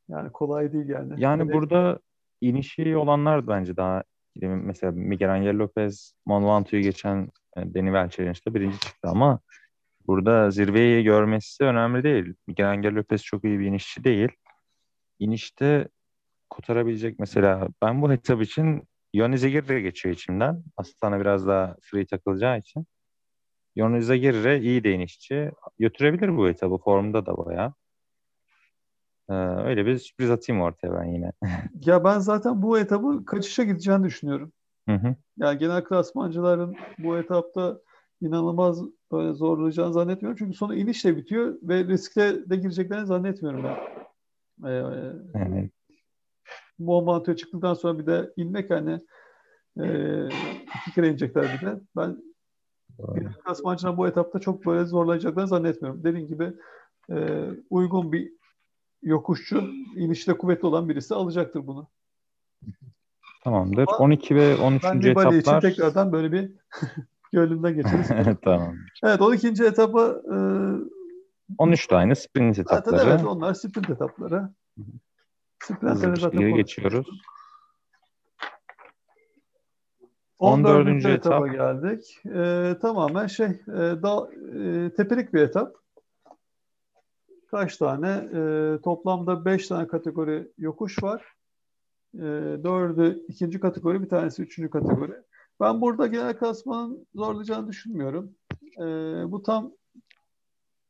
Yani 0.09 0.29
kolay 0.29 0.73
değil 0.73 0.89
yani. 0.89 1.13
Yani 1.17 1.43
Hele- 1.43 1.53
burada 1.53 1.99
inişi 2.41 2.97
olanlar 2.97 3.47
bence 3.47 3.77
daha 3.77 4.03
mesela 4.35 4.91
Miguel 4.91 5.33
Angel 5.33 5.57
Lopez 5.59 6.13
Mont 6.25 6.45
Ventous'u 6.45 6.79
geçen 6.79 7.29
e, 7.57 7.73
Denivel 7.73 8.09
Challenge'da 8.09 8.53
birinci 8.53 8.79
çıktı 8.79 9.09
ama 9.09 9.39
burada 10.07 10.51
zirveyi 10.51 11.03
görmesi 11.03 11.63
önemli 11.63 12.03
değil. 12.03 12.33
Miguel 12.47 12.69
Angel 12.71 12.95
Lopez 12.95 13.23
çok 13.23 13.43
iyi 13.43 13.59
bir 13.59 13.65
inişçi 13.65 14.03
değil. 14.03 14.29
İnişte 15.19 15.87
kurtarabilecek 16.49 17.19
mesela 17.19 17.67
ben 17.81 18.01
bu 18.01 18.13
etap 18.13 18.41
için 18.41 18.83
Yoni 19.13 19.37
Zegirre 19.37 19.81
geçiyor 19.81 20.15
içimden. 20.15 20.63
Aslında 20.77 21.19
biraz 21.19 21.47
daha 21.47 21.75
free 21.81 22.05
takılacağı 22.05 22.59
için. 22.59 22.85
Yoni 23.75 24.03
Zegirre 24.03 24.59
iyi 24.59 24.83
de 24.83 24.91
inişçi. 24.93 25.51
Götürebilir 25.79 26.37
bu 26.37 26.49
etabı. 26.49 26.77
Formda 26.77 27.25
da 27.25 27.37
bayağı. 27.37 27.73
Ee, 29.31 29.33
öyle 29.65 29.85
bir 29.85 29.97
sürpriz 29.97 30.31
atayım 30.31 30.61
ortaya 30.61 30.93
ben 30.93 31.03
yine. 31.03 31.31
ya 31.85 32.03
ben 32.03 32.19
zaten 32.19 32.61
bu 32.61 32.79
etabı 32.79 33.25
kaçışa 33.25 33.63
gideceğini 33.63 34.03
düşünüyorum. 34.03 34.51
Hı 34.89 34.95
hı. 34.95 35.15
Yani 35.37 35.57
genel 35.57 35.83
klasmancıların 35.83 36.75
bu 36.99 37.17
etapta 37.17 37.79
inanılmaz 38.21 38.81
böyle 39.11 39.33
zorlayacağını 39.33 39.93
zannetmiyorum. 39.93 40.37
Çünkü 40.37 40.57
sonu 40.57 40.75
inişle 40.75 41.17
bitiyor 41.17 41.55
ve 41.61 41.83
riskte 41.83 42.49
de 42.49 42.55
gireceklerini 42.55 43.05
zannetmiyorum 43.05 43.63
ben. 43.63 43.77
Ee, 44.69 45.13
evet. 45.35 45.71
Momento'ya 46.79 47.37
çıktıktan 47.37 47.73
sonra 47.73 47.99
bir 47.99 48.05
de 48.05 48.33
inmek 48.37 48.69
hani 48.69 48.99
e, 49.79 49.85
iki 50.81 50.93
kere 50.95 51.07
inecekler 51.07 51.43
bir 51.43 51.67
de. 51.67 51.79
Ben 51.95 52.17
genel 53.15 53.33
klasmancına 53.33 53.97
bu 53.97 54.07
etapta 54.07 54.39
çok 54.39 54.65
böyle 54.65 54.85
zorlayacaklarını 54.85 55.49
zannetmiyorum. 55.49 56.03
Dediğim 56.03 56.27
gibi 56.27 56.53
e, 57.11 57.47
uygun 57.69 58.11
bir 58.11 58.40
yokuşçu, 59.03 59.63
inişte 59.95 60.33
kuvvetli 60.33 60.67
olan 60.67 60.89
birisi 60.89 61.15
alacaktır 61.15 61.67
bunu. 61.67 61.87
Tamamdır. 63.43 63.85
Ama 63.87 63.97
12 63.97 64.35
ve 64.35 64.55
13. 64.55 64.83
Ben 64.83 65.01
etaplar... 65.01 65.33
için 65.33 65.59
tekrardan 65.59 66.11
böyle 66.11 66.31
bir 66.31 66.51
gönlümden 67.33 67.75
geçeriz. 67.75 68.07
tamam. 68.43 68.75
Evet 69.03 69.21
12. 69.21 69.47
etapa 69.47 70.21
e... 70.33 70.37
13 71.57 71.91
de 71.91 71.95
aynı 71.95 72.15
sprint 72.15 72.59
etapları. 72.59 72.97
Zaten 72.97 73.09
evet 73.09 73.25
onlar 73.25 73.53
sprint 73.53 73.89
etapları. 73.89 74.49
Sprintlere 75.63 76.15
zaten 76.15 76.55
geçiyoruz. 76.55 77.07
14. 80.39 80.87
14. 80.87 81.05
etapa 81.05 81.47
etap. 81.47 81.57
geldik. 81.57 82.19
E, 82.25 82.75
tamamen 82.81 83.27
şey 83.27 83.47
e, 83.47 83.77
da, 83.77 84.29
e, 84.59 84.93
tepelik 84.93 85.33
bir 85.33 85.41
etap. 85.41 85.75
Kaç 87.51 87.77
tane? 87.77 88.09
E, 88.09 88.41
toplamda 88.81 89.45
5 89.45 89.67
tane 89.67 89.87
kategori 89.87 90.51
yokuş 90.57 91.03
var. 91.03 91.33
E, 92.15 92.19
dördü 92.63 93.25
ikinci 93.27 93.59
kategori, 93.59 94.01
bir 94.01 94.09
tanesi 94.09 94.41
üçüncü 94.41 94.69
kategori. 94.69 95.13
Ben 95.59 95.81
burada 95.81 96.07
genel 96.07 96.37
klasmanın 96.37 97.07
zorlayacağını 97.15 97.67
düşünmüyorum. 97.67 98.35
E, 98.77 98.85
bu 99.31 99.43
tam 99.43 99.71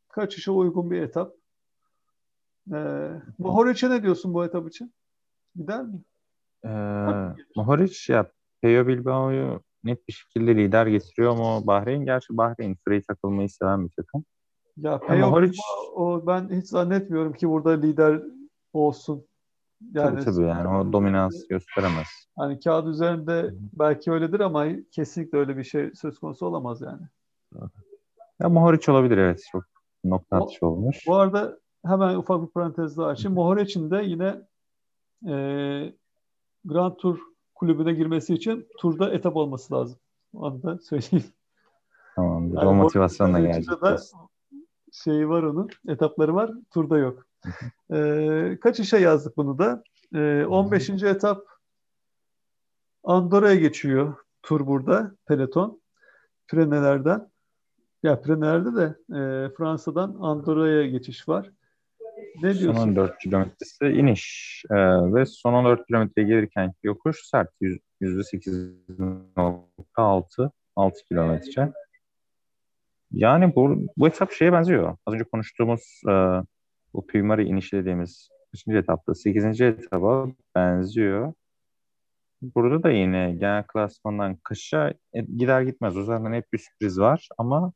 kaçışa 0.10 0.52
uygun 0.52 0.92
bir 0.92 1.02
etap. 1.02 1.34
E, 2.74 3.10
Mohoriç'e 3.38 3.90
ne 3.90 4.04
diyorsun 4.04 4.34
bu 4.34 4.46
etap 4.46 4.68
için? 4.68 4.94
Gider 5.56 5.84
mi? 5.84 6.02
Ee, 6.66 6.70
Mohoriç 7.56 8.10
ya 8.10 8.32
Peyo 8.62 8.88
Bilbao'yu 8.88 9.62
net 9.84 10.08
bir 10.08 10.14
şekilde 10.14 10.56
lider 10.56 10.88
getiriyor 10.88 11.38
mu? 11.38 11.68
Bahreyn 11.68 12.06
gerçi 12.06 12.38
Bahreyn 12.38 12.76
free 12.86 13.02
takılmayı 13.02 13.50
seven 13.50 13.86
bir 13.86 13.92
takım. 13.98 14.26
Ya 14.78 15.00
Peyo 15.00 15.28
Mohoric... 15.28 15.58
o 15.96 16.28
ben 16.28 16.50
hiç 16.50 16.68
zannetmiyorum 16.68 17.34
ki 17.34 17.50
burada 17.50 17.70
lider 17.70 18.22
olsun. 18.74 19.26
Yani, 19.94 20.20
tabii 20.20 20.26
tabii 20.26 20.48
yani 20.48 20.68
o 20.68 20.94
dominans 20.94 21.48
gösteremez. 21.48 22.08
Hani 22.38 22.60
kağıt 22.60 22.88
üzerinde 22.88 23.54
belki 23.80 24.12
öyledir 24.12 24.40
ama 24.40 24.66
kesinlikle 24.92 25.38
öyle 25.38 25.58
bir 25.58 25.64
şey 25.64 25.92
söz 25.96 26.20
konusu 26.20 26.46
olamaz 26.46 26.82
yani. 26.82 27.02
Ya 28.40 28.50
Mohoric 28.50 28.92
olabilir 28.92 29.18
evet. 29.18 29.44
Çok 29.52 29.64
nokta 30.04 30.38
atışı 30.38 30.66
olmuş. 30.66 30.98
Bu 31.08 31.16
arada 31.16 31.60
hemen 31.86 32.16
ufak 32.16 32.42
bir 32.42 32.48
parantez 32.48 32.98
daha 32.98 33.08
açayım. 33.08 33.36
Mohoric'in 33.36 33.92
de 33.92 34.04
yine 34.04 34.42
e, 35.28 35.34
Grand 36.66 36.96
Tour 36.96 37.20
kulübüne 37.56 37.94
girmesi 37.94 38.34
için 38.34 38.68
turda 38.80 39.14
etap 39.14 39.36
olması 39.36 39.74
lazım. 39.74 40.00
Onu 40.34 40.64
da 40.64 40.78
söyleyeyim. 40.78 41.26
Tamamdır. 42.16 42.58
Yani 42.58 42.68
o 42.68 42.74
motivasyonla 42.74 43.40
gelecek. 43.40 43.80
Şeyi 44.92 45.30
var 45.30 45.44
onun. 45.44 45.70
Etapları 45.88 46.36
var. 46.36 46.52
Turda 46.74 46.98
yok. 46.98 47.26
ee, 47.94 48.58
kaç 48.62 48.80
işe 48.80 48.98
yazdık 48.98 49.38
bunu 49.38 49.58
da? 49.58 49.84
Ee, 50.16 50.46
15. 50.46 50.90
etap 50.90 51.48
Andorra'ya 53.04 53.56
geçiyor 53.56 54.16
tur 54.44 54.68
burada. 54.68 55.16
Peloton. 55.28 55.82
Prenelerden. 56.48 57.32
Ya 58.04 58.22
Preneler'de 58.22 58.76
de 58.76 58.96
e, 59.10 59.50
Fransa'dan 59.58 60.18
Andorra'ya 60.20 60.88
geçiş 60.88 61.30
var. 61.30 61.52
Ne 62.42 62.60
diyorsun? 62.60 62.80
Son 62.80 62.88
14 62.88 63.18
kilometresi 63.18 63.86
iniş 63.86 64.64
ee, 64.72 64.76
ve 65.14 65.26
son 65.26 65.54
14 65.54 65.88
kilometreye 65.88 66.28
gelirken 66.28 66.74
yokuş 66.84 67.26
sert 67.26 67.50
%8.6 68.02 70.52
6 70.76 71.06
kilometre. 71.10 71.74
Yani 73.12 73.56
bu, 73.56 73.78
bu 73.98 74.08
etap 74.08 74.32
şeye 74.32 74.54
benziyor. 74.54 74.98
Az 75.06 75.14
önce 75.14 75.24
konuştuğumuz 75.24 76.02
e, 76.10 76.14
bu 76.94 77.08
Pymari 77.08 77.44
inişi 77.44 77.78
dediğimiz 77.78 78.30
5. 78.68 78.76
etapta 78.76 79.16
8. 79.16 79.62
etaba 79.62 80.28
benziyor. 80.56 81.34
Burada 82.42 82.84
da 82.84 82.90
yine 82.92 83.32
genel 83.32 83.64
klasmandan 83.68 84.36
kışa 84.36 84.94
e, 85.14 85.22
gider 85.22 85.62
gitmez. 85.62 85.98
O 85.98 86.04
zaman 86.04 86.34
hep 86.34 86.54
bir 86.54 86.58
sürpriz 86.58 87.00
var 87.00 87.30
ama 87.38 87.74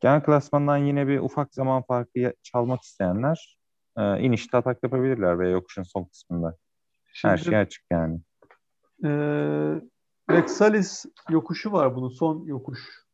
genel 0.00 0.22
klasmandan 0.22 0.76
yine 0.76 1.08
bir 1.08 1.18
ufak 1.18 1.54
zaman 1.54 1.82
farkı 1.82 2.32
çalmak 2.42 2.82
isteyenler 2.82 3.58
e, 3.98 4.20
inişte 4.20 4.56
atak 4.56 4.82
yapabilirler 4.82 5.38
veya 5.38 5.50
yokuşun 5.50 5.82
son 5.82 6.04
kısmında. 6.04 6.56
Şimdi, 7.12 7.32
Her 7.32 7.38
şey 7.38 7.56
açık 7.56 7.84
yani. 7.90 8.20
E, 9.04 9.10
Rexalis 10.30 11.06
yokuşu 11.30 11.72
var 11.72 11.96
bunun 11.96 12.08
son 12.08 12.44
yokuş. 12.44 13.05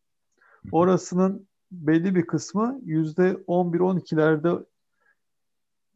Orasının 0.72 1.48
belli 1.72 2.14
bir 2.14 2.26
kısmı 2.26 2.80
yüzde 2.85 3.32
11-12'lerde 3.48 4.64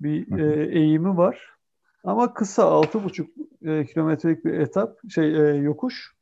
bir 0.00 0.38
e, 0.38 0.78
eğimi 0.78 1.16
var. 1.16 1.56
Ama 2.04 2.34
kısa 2.34 2.62
6,5 2.62 3.26
e, 3.62 3.86
kilometrelik 3.86 4.44
bir 4.44 4.52
etap, 4.52 4.98
şey 5.10 5.36
e, 5.36 5.54
yokuş. 5.54 6.16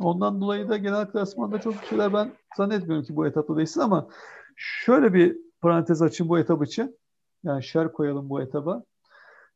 Ondan 0.00 0.40
dolayı 0.40 0.68
da 0.68 0.76
genel 0.76 1.06
klasmanda 1.06 1.60
çok 1.60 1.74
şeyler 1.90 2.12
ben 2.12 2.32
zannetmiyorum 2.56 3.04
ki 3.04 3.16
bu 3.16 3.26
etapta 3.26 3.56
değilsin 3.56 3.80
ama 3.80 4.08
şöyle 4.56 5.14
bir 5.14 5.38
parantez 5.60 6.02
açayım 6.02 6.28
bu 6.28 6.38
etap 6.38 6.64
için. 6.64 6.98
Yani 7.44 7.62
şer 7.62 7.92
koyalım 7.92 8.28
bu 8.28 8.42
etaba. 8.42 8.84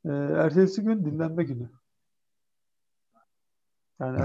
E, 0.05 0.09
ertesi 0.13 0.83
gün 0.83 1.05
dinlenme 1.05 1.45
günü. 1.45 1.71
Yani 4.01 4.21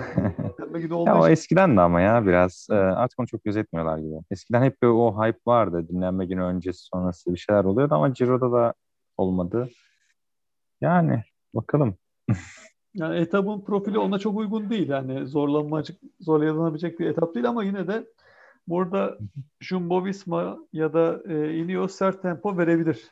günü 0.73 0.93
ya 1.05 1.19
o 1.19 1.27
eskiden 1.27 1.77
de 1.77 1.81
ama 1.81 2.01
ya 2.01 2.25
biraz 2.25 2.67
e, 2.71 2.73
artık 2.73 3.19
onu 3.19 3.27
çok 3.27 3.43
gözetmiyorlar 3.43 3.97
gibi. 3.97 4.15
Eskiden 4.31 4.63
hep 4.63 4.77
o 4.83 5.23
hype 5.23 5.39
vardı. 5.47 5.87
Dinlenme 5.89 6.25
günü 6.25 6.43
öncesi 6.43 6.83
sonrası 6.83 7.33
bir 7.33 7.37
şeyler 7.37 7.63
oluyordu 7.63 7.95
ama 7.95 8.13
Ciro'da 8.13 8.51
da 8.51 8.73
olmadı. 9.17 9.69
Yani 10.81 11.23
bakalım. 11.53 11.95
Yani 12.93 13.19
etabın 13.19 13.61
profili 13.61 13.99
ona 13.99 14.19
çok 14.19 14.37
uygun 14.37 14.69
değil. 14.69 14.89
Yani 14.89 15.27
zorlanmacık, 15.27 16.01
zorlayanabilecek 16.19 16.99
bir 16.99 17.05
etap 17.05 17.35
değil 17.35 17.49
ama 17.49 17.63
yine 17.63 17.87
de 17.87 18.05
burada 18.67 19.17
Jumbo 19.59 20.05
Visma 20.05 20.57
ya 20.73 20.93
da 20.93 21.21
e, 21.27 21.57
Ineos 21.57 21.95
sert 21.95 22.21
tempo 22.21 22.57
verebilir. 22.57 23.11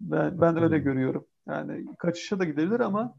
Ben, 0.00 0.40
ben 0.40 0.62
öyle 0.62 0.78
görüyorum. 0.78 1.26
Yani 1.48 1.96
kaçışa 1.98 2.38
da 2.38 2.44
gidebilir 2.44 2.80
ama 2.80 3.14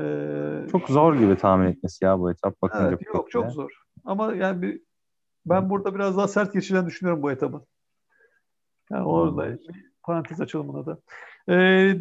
e, 0.00 0.68
çok 0.72 0.88
zor 0.88 1.14
gibi 1.14 1.36
tahmin 1.36 1.66
etmesi 1.66 2.04
ya 2.04 2.20
bu 2.20 2.30
etap 2.30 2.62
bakınca. 2.62 2.88
Evet, 2.88 3.00
yok 3.14 3.30
çok 3.30 3.50
zor. 3.50 3.70
Ama 4.04 4.34
yani 4.34 4.62
bir, 4.62 4.80
ben 5.46 5.70
burada 5.70 5.94
biraz 5.94 6.16
daha 6.16 6.28
sert 6.28 6.52
geçeceğini 6.52 6.86
düşünüyorum 6.86 7.22
bu 7.22 7.30
etabın. 7.30 7.66
Yani 8.90 9.06
orada 9.06 9.58
parantez 10.02 10.40
açalım 10.40 10.68
buna 10.68 10.86
da. 10.86 10.98
E, 11.48 11.54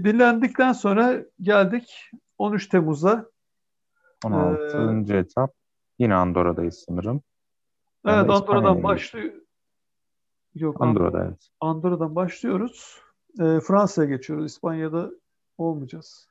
dinlendikten 0.03 0.73
sonra 0.73 1.23
geldik 1.41 2.11
13 2.37 2.67
Temmuz'a. 2.67 3.29
16. 4.25 5.13
Ee, 5.13 5.17
etap. 5.17 5.53
Yine 5.99 6.15
Andorra'dayız 6.15 6.85
sanırım. 6.87 7.21
Evet 8.05 8.29
Andorra'dan 8.29 8.83
başlıyor. 8.83 9.33
Yok 10.55 10.81
Andorra'da 10.81 11.25
evet. 11.25 11.49
Andorra'dan 11.59 12.15
başlıyoruz. 12.15 12.99
E, 13.39 13.59
Fransa'ya 13.59 14.09
geçiyoruz. 14.09 14.45
İspanya'da 14.45 15.11
olmayacağız. 15.57 16.27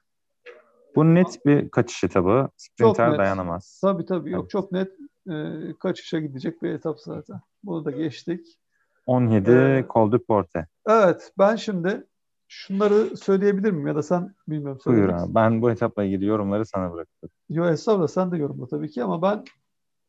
Bu 0.96 1.14
net 1.14 1.46
bir 1.46 1.68
kaçış 1.68 2.04
etabı. 2.04 2.48
Sprinter 2.57 3.18
dayanamaz. 3.18 3.80
Tabii 3.80 4.07
tabii. 4.07 4.30
Yok 4.30 4.40
evet. 4.40 4.50
çok 4.50 4.72
net 4.72 4.92
e, 5.30 5.35
kaçışa 5.80 6.20
gidecek 6.20 6.62
bir 6.62 6.70
etap 6.70 7.00
zaten. 7.00 7.40
Bunu 7.64 7.85
da 7.85 7.90
geçtik. 7.90 8.59
17 9.07 9.50
ee, 9.50 9.85
Col 9.92 10.12
du 10.12 10.24
Porte. 10.24 10.66
Evet. 10.88 11.33
Ben 11.38 11.57
şimdi 11.57 12.07
şunları 12.48 13.16
söyleyebilir 13.16 13.70
miyim? 13.70 13.87
Ya 13.87 13.94
da 13.96 14.02
sen 14.02 14.35
bilmiyorum. 14.48 14.80
Buyur 14.87 15.09
abi. 15.09 15.35
Ben 15.35 15.62
bu 15.62 15.70
etapla 15.70 16.04
ilgili 16.04 16.24
yorumları 16.24 16.66
sana 16.66 16.92
bıraktım. 16.92 17.30
Yok 17.50 17.66
estağfurullah 17.66 18.09
sen 18.09 18.33
de 18.33 18.37
yorumla 18.37 18.66
tabii 18.66 18.90
ki 18.90 19.04
ama 19.04 19.22
ben 19.22 19.44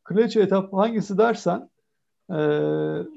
Kraliçe 0.03 0.41
etap 0.41 0.73
hangisi 0.73 1.17
dersen 1.17 1.69
e, 2.29 2.37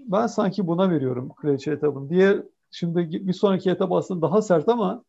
ben 0.07 0.27
sanki 0.27 0.67
buna 0.67 0.91
veriyorum 0.91 1.33
Kraliçe 1.37 1.71
etapın. 1.71 2.11
Diğer 2.11 2.43
şimdi 2.71 3.27
bir 3.27 3.33
sonraki 3.33 3.71
etap 3.71 3.93
aslında 3.93 4.23
daha 4.23 4.43
sert 4.43 4.69
ama 4.69 5.05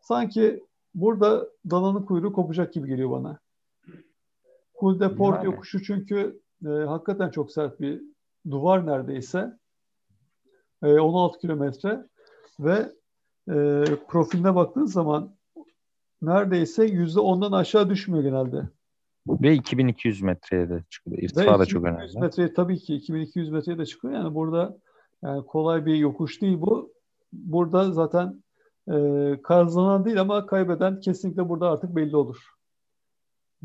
sanki 0.00 0.64
burada 0.94 1.48
dananın 1.70 2.02
kuyruğu 2.02 2.32
kopacak 2.32 2.72
gibi 2.72 2.88
geliyor 2.88 3.10
bana. 3.10 3.38
De 5.00 5.14
Port 5.14 5.36
yani. 5.36 5.46
yokuşu 5.46 5.82
çünkü 5.82 6.40
e, 6.66 6.68
hakikaten 6.68 7.30
çok 7.30 7.52
sert 7.52 7.80
bir 7.80 8.02
duvar 8.50 8.86
neredeyse. 8.86 9.58
E, 10.82 10.86
16 10.86 11.38
kilometre 11.38 12.06
ve 12.60 12.92
e, 13.48 13.84
profiline 14.08 14.54
baktığın 14.54 14.86
zaman 14.86 15.36
neredeyse 16.22 16.84
yüzde 16.84 17.20
ondan 17.20 17.52
aşağı 17.52 17.90
düşmüyor 17.90 18.24
genelde. 18.24 18.68
Ve 19.28 19.54
2200 19.54 20.22
metreye 20.22 20.68
de 20.68 20.84
çıkıyor. 20.90 21.18
İrtifa 21.18 21.58
da 21.58 21.66
çok 21.66 21.84
önemli. 21.84 22.20
metreye 22.20 22.54
tabii 22.54 22.78
ki 22.78 22.94
2200 22.94 23.50
metreye 23.50 23.78
de 23.78 23.86
çıkıyor. 23.86 24.14
Yani 24.14 24.34
burada 24.34 24.78
yani 25.22 25.46
kolay 25.46 25.86
bir 25.86 25.94
yokuş 25.94 26.42
değil 26.42 26.60
bu. 26.60 26.94
Burada 27.32 27.92
zaten 27.92 28.43
e, 28.88 28.96
kazanan 29.42 30.04
değil 30.04 30.20
ama 30.20 30.46
kaybeden 30.46 31.00
kesinlikle 31.00 31.48
burada 31.48 31.70
artık 31.70 31.96
belli 31.96 32.16
olur. 32.16 32.36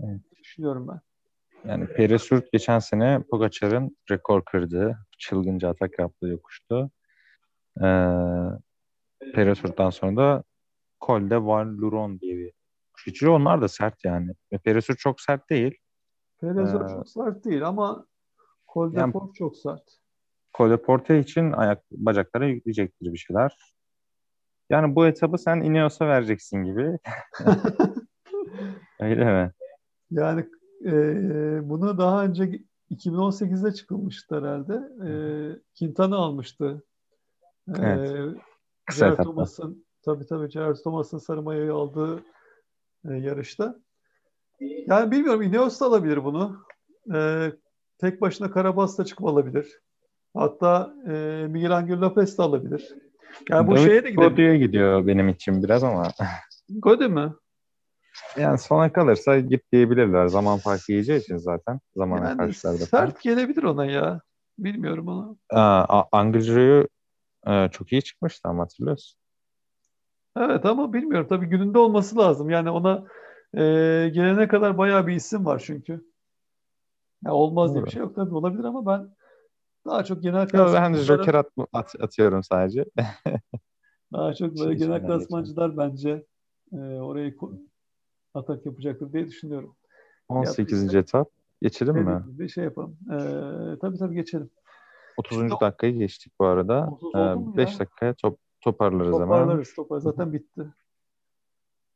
Evet. 0.04 0.22
Düşünüyorum 0.40 0.88
ben. 0.88 1.02
Yani 1.66 1.88
Peresurt 1.88 2.52
geçen 2.52 2.80
sene 2.80 3.24
Pogacar'ın 3.32 3.98
rekor 4.12 4.46
kırdı. 4.46 4.98
Çılgınca 5.18 5.70
atak 5.70 6.00
yaptığı 6.00 6.28
yokuştu. 6.28 6.92
Ee, 7.78 7.84
Peresurt'tan 9.34 9.90
sonra 9.90 10.18
da 10.18 10.44
Col 11.06 11.30
de 11.30 11.46
Val 11.46 12.20
diye 12.22 12.38
bir 12.38 12.52
kuş 12.94 13.24
Onlar 13.24 13.62
da 13.62 13.68
sert 13.68 14.06
yani. 14.06 14.32
Peresurt 14.64 15.00
çok 15.00 15.22
sert 15.22 15.50
değil. 15.50 15.78
Peresurt 16.42 16.92
ee, 16.92 16.94
çok 16.94 17.10
sert 17.10 17.46
değil 17.46 17.68
ama 17.68 18.06
Col 18.74 18.94
de 18.94 19.00
yani, 19.00 19.14
Port 19.14 19.36
çok 19.36 19.58
sert. 19.58 19.84
Col 20.58 20.70
de 20.70 20.78
Porte 20.78 21.20
için 21.20 21.52
ayak 21.52 21.84
bacaklara 21.92 22.48
yükleyecektir 22.48 23.14
bir 23.14 23.18
şeyler. 23.18 23.58
Yani 24.70 24.96
bu 24.96 25.08
etabı 25.08 25.38
sen 25.38 25.62
Ineos'a 25.62 26.08
vereceksin 26.08 26.64
gibi. 26.64 27.00
Öyle 29.00 29.26
mi? 29.26 29.52
Yani 30.12 30.46
e, 30.86 30.94
bunu 31.70 31.98
daha 31.98 32.24
önce 32.24 32.62
2018'de 32.92 33.74
çıkılmıştı 33.74 34.38
herhalde. 34.38 34.74
E, 35.08 35.12
Quintana 35.80 36.18
almıştı. 36.18 36.84
E, 37.78 37.82
evet. 39.02 39.18
Thomas'ın 39.18 39.86
tabii 40.06 40.26
tabii 40.26 40.50
Jared 40.50 40.76
Thomas'ın 40.76 41.18
sarı 41.18 41.42
mayayı 41.42 41.74
aldığı 41.74 42.24
e, 43.10 43.14
yarışta. 43.14 43.76
Yani 44.88 45.12
bilmiyorum 45.12 45.42
Ineos 45.42 45.82
da 45.82 45.86
alabilir 45.86 46.24
bunu. 46.24 46.66
E, 47.16 47.52
tek 47.98 48.22
başına 48.22 48.52
Karabas 48.52 48.98
da 48.98 49.06
çıkıp 49.06 49.28
alabilir. 49.28 49.82
Hatta 50.34 50.94
e, 51.08 51.46
Miguel 51.50 51.78
Angel 51.78 52.02
Lopez 52.02 52.38
de 52.38 52.42
alabilir. 52.42 52.96
Yani 53.50 53.68
bu 53.68 53.76
David 53.76 53.86
şeye 53.86 54.04
de 54.04 54.12
gidebilir. 54.12 54.30
Godio'ya 54.30 54.58
gidiyor 54.58 55.08
benim 55.08 55.30
için 55.30 55.64
biraz 55.64 55.84
ama. 55.84 56.04
Gode 56.70 57.08
mi? 57.08 57.34
Yani 58.38 58.58
sona 58.58 58.94
kalırsa 58.94 59.40
git 59.40 59.72
diyebilirler. 59.72 60.28
Zaman 60.28 60.60
farkı 60.60 60.92
yiyeceği 60.92 61.20
için 61.20 61.38
zaten. 61.38 61.80
Zamana 61.96 62.28
yani 62.28 62.38
karşılarda. 62.38 62.86
Sert 62.86 63.22
gelebilir 63.22 63.64
ona 63.64 63.86
ya. 63.86 64.22
Bilmiyorum 64.60 65.08
onu. 65.08 65.38
Angıcı'yı 66.12 66.88
e, 67.48 67.70
çok 67.72 67.92
iyi 67.92 68.02
çıkmıştı 68.02 68.50
ama 68.50 68.64
hatırlıyorsun. 68.64 69.20
Evet 70.38 70.66
ama 70.66 70.94
bilmiyorum. 70.94 71.28
Tabii 71.30 71.46
gününde 71.46 71.80
olması 71.80 72.18
lazım. 72.18 72.50
Yani 72.50 72.70
ona 72.70 73.04
e, 73.54 73.62
gelene 74.14 74.48
kadar 74.48 74.78
bayağı 74.78 75.08
bir 75.08 75.14
isim 75.14 75.46
var 75.46 75.64
çünkü. 75.66 76.06
Ya 77.26 77.34
olmaz 77.34 77.70
Doğru. 77.70 77.76
diye 77.76 77.86
bir 77.86 77.92
şey 77.92 78.02
yok 78.02 78.16
tabii 78.16 78.36
olabilir 78.36 78.64
ama 78.64 78.86
ben 78.86 79.16
daha 79.90 80.04
çok 80.04 80.24
genel 80.24 80.48
klasmancılar... 80.48 80.84
Ben 80.92 81.04
Joker 81.04 81.34
at, 81.34 81.48
at, 81.74 81.96
atıyorum 82.00 82.44
sadece. 82.44 82.86
daha 84.14 84.34
çok 84.34 84.60
böyle 84.60 84.78
şey 84.78 84.88
genel 84.88 85.08
klasmancılar 85.08 85.78
bence 85.78 86.26
e, 86.74 86.78
orayı 86.78 87.38
atak 88.34 88.66
yapacaktır 88.66 89.14
diye 89.14 89.28
düşünüyorum. 89.28 89.76
18. 90.30 90.60
Yaptıysa, 90.60 90.98
etap. 90.98 91.30
Geçelim 91.62 91.96
mi? 91.96 92.24
Bir 92.28 92.50
şey 92.50 92.64
yapalım. 92.64 92.98
Ee, 93.12 93.80
tabii 93.82 93.98
tabii 93.98 94.16
geçelim. 94.16 94.50
30. 95.18 95.38
Şimdi, 95.38 95.54
dakikayı 95.62 95.94
geçtik 95.94 96.34
bu 96.40 96.46
arada. 96.46 96.90
5 97.14 97.76
ee, 97.76 97.80
dakikaya 97.80 98.14
top, 98.14 98.40
toparlarız, 98.62 99.12
toparlarız 99.12 99.16
hemen. 99.16 99.40
Toparlarız. 99.40 99.74
Toparlarız. 99.76 100.04
Zaten 100.04 100.34
bitti. 100.34 100.62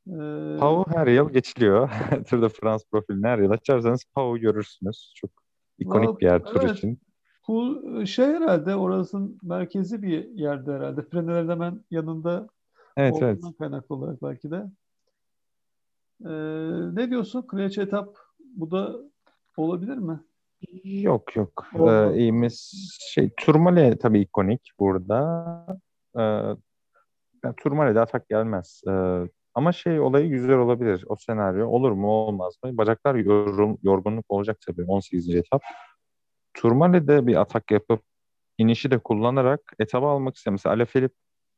Ee... 0.07 0.57
Pau 0.59 0.85
her 0.93 1.07
yıl 1.07 1.29
geçiliyor. 1.29 1.89
Tour 2.29 2.41
de 2.41 2.49
France 2.49 2.83
profilini 2.91 3.27
her 3.27 3.39
yıl 3.39 3.51
açarsanız 3.51 4.03
Pau 4.13 4.37
görürsünüz. 4.37 5.13
Çok 5.15 5.31
ikonik 5.79 6.07
Vallahi, 6.07 6.19
bir 6.19 6.25
yer 6.25 6.43
tur 6.43 6.61
evet. 6.63 6.77
için. 6.77 6.99
Bu 7.47 7.81
şey 8.05 8.25
herhalde 8.25 8.75
orasının 8.75 9.37
merkezi 9.43 10.01
bir 10.01 10.29
yerde 10.29 10.73
herhalde. 10.73 11.01
Freneler'in 11.11 11.49
hemen 11.49 11.83
yanında 11.91 12.47
evet, 12.97 13.15
evet. 13.21 13.43
kaynaklı 13.59 13.95
olarak 13.95 14.23
belki 14.23 14.51
de. 14.51 14.65
Ee, 16.25 16.95
ne 16.95 17.09
diyorsun? 17.09 17.41
Kraliçe 17.41 17.81
etap 17.81 18.17
bu 18.55 18.71
da 18.71 18.95
olabilir 19.57 19.97
mi? 19.97 20.19
Yok 20.83 21.35
yok. 21.35 21.65
Ee, 21.87 22.17
iyimiz 22.17 22.71
şey 22.99 23.29
Turmale 23.37 23.97
tabii 23.97 24.19
ikonik 24.19 24.71
burada. 24.79 25.65
Ee, 26.17 26.21
yani 27.43 27.55
Turmale'de 27.57 27.99
atak 27.99 28.29
gelmez. 28.29 28.81
Ee, 28.87 29.27
ama 29.53 29.71
şey 29.71 29.99
olayı 29.99 30.29
güzel 30.29 30.57
olabilir. 30.57 31.05
O 31.07 31.15
senaryo 31.15 31.67
olur 31.67 31.91
mu 31.91 32.07
olmaz 32.07 32.57
mı? 32.63 32.77
Bacaklar 32.77 33.15
yorum, 33.15 33.77
yorgunluk 33.83 34.25
olacak 34.29 34.57
tabii 34.67 34.83
18. 34.83 35.35
etap. 35.35 35.61
Turmale'de 36.63 37.27
bir 37.27 37.35
atak 37.35 37.71
yapıp 37.71 38.01
inişi 38.57 38.91
de 38.91 38.97
kullanarak 38.97 39.73
etabı 39.79 40.05
almak 40.05 40.35
istiyor. 40.35 40.51
Mesela 40.51 40.75
Alaphilippe 40.75 41.15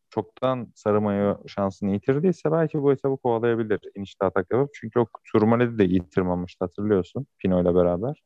çoktan 0.09 0.67
sarı 0.75 1.37
şansını 1.47 1.91
yitirdiyse 1.91 2.51
belki 2.51 2.81
bu 2.81 2.91
etabı 2.91 3.17
kovalayabilir 3.17 3.79
inişte 3.95 4.25
atak 4.25 4.51
yapıp. 4.51 4.69
Çünkü 4.73 4.99
o 4.99 5.05
Turmale'de 5.31 5.77
de 5.77 5.83
yitirmemişti 5.83 6.65
hatırlıyorsun 6.65 7.27
Pino 7.37 7.61
ile 7.61 7.75
beraber. 7.75 8.23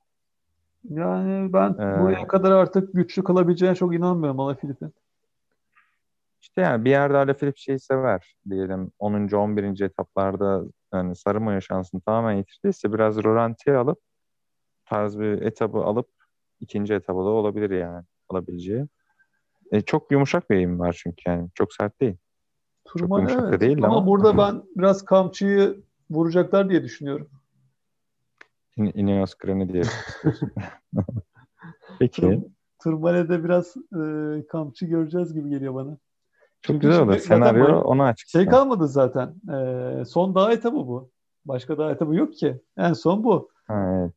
Yani 0.90 1.54
ben 1.54 1.70
ee, 1.74 2.00
buraya 2.00 2.28
kadar 2.28 2.52
artık 2.52 2.94
güçlü 2.94 3.24
kalabileceğine 3.24 3.76
çok 3.76 3.96
inanmıyorum 3.96 4.40
Alaphilippe'in. 4.40 4.94
İşte 6.42 6.62
yani 6.62 6.86
bir 6.86 6.90
yerde 6.90 7.18
Alaphilippe 7.18 7.60
şeyi 7.60 7.80
sever 7.80 8.36
diyelim 8.50 8.92
10. 9.00 9.14
11. 9.14 9.82
etaplarda 9.82 10.64
yani 10.94 11.16
sarı 11.16 11.42
mayo 11.42 11.62
şansını 11.62 12.02
tamamen 12.02 12.38
yitirdiyse 12.38 12.94
biraz 12.94 13.24
rolantiye 13.24 13.76
alıp 13.76 14.00
tarz 14.86 15.20
bir 15.20 15.42
etabı 15.42 15.78
alıp 15.78 16.19
ikinci 16.62 16.94
etabı 16.94 17.20
da 17.20 17.30
olabilir 17.30 17.70
yani 17.70 18.06
alabileceği. 18.30 18.88
E, 19.72 19.82
çok 19.82 20.12
yumuşak 20.12 20.50
bir 20.50 20.56
eğim 20.56 20.80
var 20.80 21.02
çünkü 21.04 21.22
yani. 21.28 21.50
Çok 21.56 21.74
sert 21.74 22.02
değil. 22.02 22.18
Turman, 22.86 23.22
çok 23.22 23.30
yumuşak 23.30 23.50
evet. 23.50 23.54
da 23.54 23.66
değil 23.66 23.78
ama. 23.84 23.98
Ama 23.98 24.08
burada 24.08 24.38
ben 24.38 24.64
biraz 24.76 25.06
kamçıyı 25.06 25.84
vuracaklar 26.10 26.70
diye 26.70 26.84
düşünüyorum. 26.84 27.30
İn 28.78 28.92
Ineos 28.96 29.34
Gran'i 29.34 29.74
diye. 29.74 29.84
Peki. 32.00 32.42
Turmale'de 32.84 33.44
biraz 33.44 33.76
e, 33.78 34.02
kampçı 34.48 34.86
göreceğiz 34.86 35.34
gibi 35.34 35.50
geliyor 35.50 35.76
bana. 35.76 35.90
Çok 35.90 36.74
Çünkü 36.74 36.88
güzel 36.88 37.04
olur. 37.04 37.18
Senaryo 37.18 37.68
bu, 37.68 37.88
ona 37.88 38.06
açık. 38.06 38.30
Şey 38.30 38.46
kalmadı 38.46 38.88
zaten. 38.88 39.36
E, 39.54 40.06
son 40.06 40.36
dağ 40.36 40.52
etabı 40.52 40.76
bu. 40.76 41.12
Başka 41.46 41.78
dağ 41.78 41.92
etabı 41.92 42.16
yok 42.16 42.34
ki. 42.34 42.62
En 42.78 42.94
son 42.94 43.24
bu. 43.24 43.50
Ha, 43.68 43.92
evet. 43.94 44.14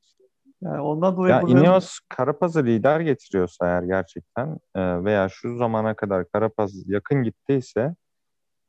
Yani 0.63 0.81
ondan 0.81 1.17
dolayı 1.17 1.35
ya 1.35 1.43
bunların... 1.43 1.65
Ineos 1.65 1.99
Karapaz'ı 2.09 2.65
lider 2.65 3.01
getiriyorsa 3.01 3.67
eğer 3.67 3.83
gerçekten 3.83 4.59
e, 4.75 5.05
veya 5.05 5.29
şu 5.29 5.57
zamana 5.57 5.97
kadar 5.97 6.31
Karapaz 6.31 6.89
yakın 6.89 7.23
gittiyse 7.23 7.95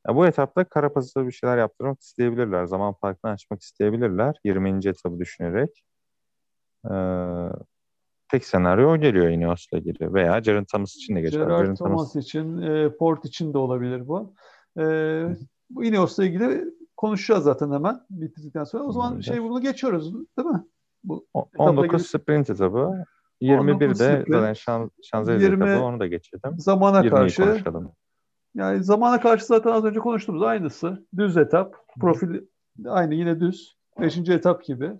ya 0.07 0.15
bu 0.15 0.25
etapta 0.25 0.63
Karapaz'a 0.63 1.27
bir 1.27 1.31
şeyler 1.31 1.57
yaptırmak 1.57 2.01
isteyebilirler. 2.01 2.65
Zaman 2.65 2.93
farkını 2.93 3.31
açmak 3.31 3.61
isteyebilirler. 3.61 4.35
20. 4.43 4.87
etabı 4.87 5.19
düşünerek. 5.19 5.83
Ee, 6.91 6.93
tek 8.31 8.45
senaryo 8.45 8.91
o 8.91 8.97
geliyor 8.97 9.27
Ineos'la 9.27 9.77
ilgili. 9.77 10.13
Veya 10.13 10.43
Jaron 10.43 10.63
Thomas 10.63 10.95
için 10.95 11.15
de 11.15 11.21
geçer. 11.21 11.39
Jaron 11.39 11.75
Thomas, 11.75 11.77
Thomas 11.77 12.15
için, 12.15 12.61
e, 12.61 12.89
Port 12.89 13.25
için 13.25 13.53
de 13.53 13.57
olabilir 13.57 14.07
bu. 14.07 14.33
E, 14.79 14.83
bu 15.69 15.83
Ineos'la 15.83 16.25
ilgili 16.25 16.63
konuşacağız 16.97 17.43
zaten 17.43 17.71
hemen 17.71 18.01
bitirdikten 18.09 18.63
sonra. 18.63 18.83
O 18.83 18.91
zaman 18.91 19.19
şey 19.19 19.43
bunu 19.43 19.61
geçiyoruz 19.61 20.13
değil 20.13 20.47
mi? 20.47 20.63
Bu 21.03 21.27
19 21.57 21.89
gibi... 21.89 21.99
sprint 21.99 22.49
etabı. 22.49 23.05
21 23.41 23.89
de 23.89 23.93
zaten 24.27 24.53
şan, 24.53 24.91
Şanzelize 25.03 25.45
20, 25.45 25.63
etabı 25.63 25.83
onu 25.83 25.99
da 25.99 26.07
geçelim. 26.07 26.59
Zamana 26.59 27.09
karşı 27.09 27.43
konuşalım. 27.43 27.91
Yani 28.55 28.83
zamana 28.83 29.21
karşı 29.21 29.45
zaten 29.45 29.71
az 29.71 29.85
önce 29.85 29.99
konuştuğumuz 29.99 30.43
aynısı. 30.43 31.07
Düz 31.17 31.37
etap. 31.37 31.75
Profil 31.99 32.41
aynı 32.85 33.13
yine 33.13 33.39
düz. 33.39 33.77
Beşinci 34.01 34.33
etap 34.33 34.63
gibi. 34.63 34.91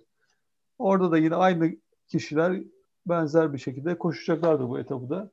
Orada 0.78 1.12
da 1.12 1.18
yine 1.18 1.34
aynı 1.34 1.70
kişiler 2.08 2.62
benzer 3.06 3.52
bir 3.52 3.58
şekilde 3.58 3.98
koşacaklardı 3.98 4.68
bu 4.68 4.78
etabı 4.78 5.10
da. 5.10 5.30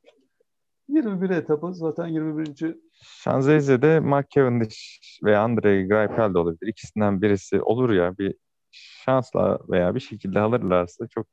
21 0.88 1.30
etabı 1.30 1.74
zaten 1.74 2.08
21. 2.08 2.76
Şanzelize'de 2.94 4.00
Mark 4.00 4.30
Cavendish 4.30 5.20
ve 5.24 5.38
Andre 5.38 5.84
Greipel 5.88 6.34
de 6.34 6.38
olabilir. 6.38 6.68
İkisinden 6.68 7.22
birisi 7.22 7.62
olur 7.62 7.90
ya 7.90 8.18
bir 8.18 8.36
şansla 8.72 9.60
veya 9.70 9.96
bir 9.96 10.00
şekilde 10.00 10.40
alırlarsa 10.40 11.08
çok 11.08 11.28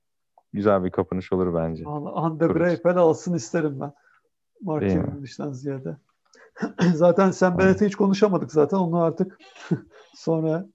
güzel 0.52 0.84
bir 0.84 0.90
kapanış 0.90 1.32
olur 1.32 1.54
bence. 1.54 1.84
Andre 2.14 2.46
Greipel 2.46 2.96
alsın 2.96 3.34
isterim 3.34 3.80
ben. 3.80 3.92
Mark 4.62 4.90
Cavendish'ten 4.90 5.52
ziyade. 5.52 5.96
zaten 6.94 7.30
sen 7.30 7.58
Bennett'i 7.58 7.86
hiç 7.86 7.96
konuşamadık 7.96 8.52
zaten. 8.52 8.76
Onu 8.76 9.02
artık 9.02 9.38
sonra 10.14 10.66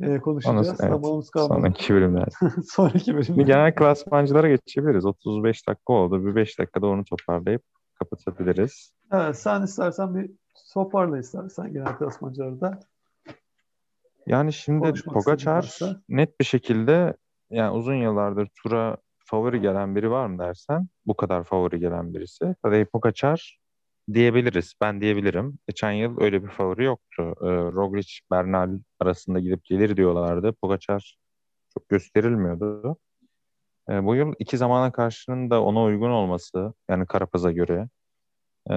e, 0.00 0.18
konuşacağız. 0.18 0.68
Onu, 0.68 0.76
evet, 0.80 0.90
Zamanımız 0.90 1.30
kalmadı. 1.30 1.60
Sonraki 1.60 1.94
bölümler. 1.94 2.28
sonraki 2.68 3.14
bölümler. 3.14 3.46
Genel 3.46 3.74
klasmancılara 3.74 4.48
geçebiliriz. 4.48 5.04
35 5.04 5.68
dakika 5.68 5.92
oldu. 5.92 6.26
Bir 6.26 6.34
5 6.34 6.58
dakikada 6.58 6.86
onu 6.86 7.04
toparlayıp 7.04 7.62
kapatabiliriz. 7.98 8.92
Evet 9.12 9.38
sen 9.38 9.62
istersen 9.62 10.14
bir 10.14 10.30
toparla 10.74 11.18
istersen 11.18 11.72
genel 11.72 11.96
klasmancıları 11.96 12.60
da. 12.60 12.80
Yani 14.28 14.52
şimdi 14.52 14.92
Pogacar 15.04 15.78
net 16.08 16.40
bir 16.40 16.44
şekilde 16.44 17.16
yani 17.50 17.70
uzun 17.70 17.94
yıllardır 17.94 18.48
tura 18.62 18.96
favori 19.18 19.60
gelen 19.60 19.96
biri 19.96 20.10
var 20.10 20.26
mı 20.26 20.38
dersen 20.38 20.88
bu 21.06 21.16
kadar 21.16 21.44
favori 21.44 21.80
gelen 21.80 22.14
birisi. 22.14 22.54
Tadej 22.62 22.86
Pogacar 22.86 23.58
diyebiliriz. 24.12 24.74
Ben 24.80 25.00
diyebilirim. 25.00 25.58
Geçen 25.68 25.92
yıl 25.92 26.20
öyle 26.20 26.42
bir 26.44 26.48
favori 26.48 26.84
yoktu. 26.84 27.34
E, 27.40 27.46
Roglic, 27.48 28.12
Bernal 28.30 28.78
arasında 29.00 29.40
gidip 29.40 29.64
gelir 29.64 29.96
diyorlardı. 29.96 30.52
Pogacar 30.52 31.18
çok 31.74 31.88
gösterilmiyordu. 31.88 32.96
E, 33.90 34.04
bu 34.04 34.14
yıl 34.14 34.34
iki 34.38 34.56
zamana 34.56 34.92
karşının 34.92 35.50
da 35.50 35.62
ona 35.62 35.82
uygun 35.82 36.10
olması 36.10 36.72
yani 36.88 37.06
Karapaz'a 37.06 37.52
göre 37.52 37.88
e, 38.70 38.76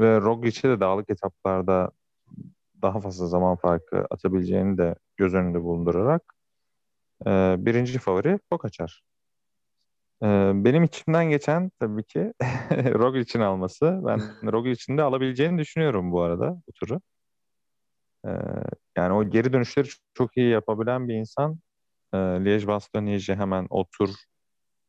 ve 0.00 0.20
Roglic'e 0.20 0.68
de 0.68 0.80
dağlık 0.80 1.10
etaplarda 1.10 1.90
daha 2.82 3.00
fazla 3.00 3.26
zaman 3.26 3.56
farkı 3.56 4.06
atabileceğini 4.10 4.78
de 4.78 4.94
göz 5.16 5.34
önünde 5.34 5.62
bulundurarak 5.62 6.22
e, 7.26 7.30
birinci 7.58 7.98
favori 7.98 8.38
Pogacar. 8.50 9.02
E, 10.22 10.26
benim 10.54 10.84
içimden 10.84 11.30
geçen 11.30 11.70
tabii 11.80 12.04
ki 12.04 12.32
Roglic'in 12.72 13.40
alması. 13.40 14.00
Ben 14.06 14.18
Roglic'in 14.52 14.98
de 14.98 15.02
alabileceğini 15.02 15.58
düşünüyorum 15.58 16.12
bu 16.12 16.22
arada 16.22 16.60
bu 16.68 16.72
turu. 16.72 17.00
E, 18.26 18.30
yani 18.96 19.12
o 19.12 19.24
geri 19.30 19.52
dönüşleri 19.52 19.88
çok 20.14 20.36
iyi 20.36 20.50
yapabilen 20.50 21.08
bir 21.08 21.14
insan. 21.14 21.58
E, 22.14 22.16
Liège-Bastogne 22.16 23.36
hemen 23.36 23.66
o 23.70 23.84
tur 23.98 24.10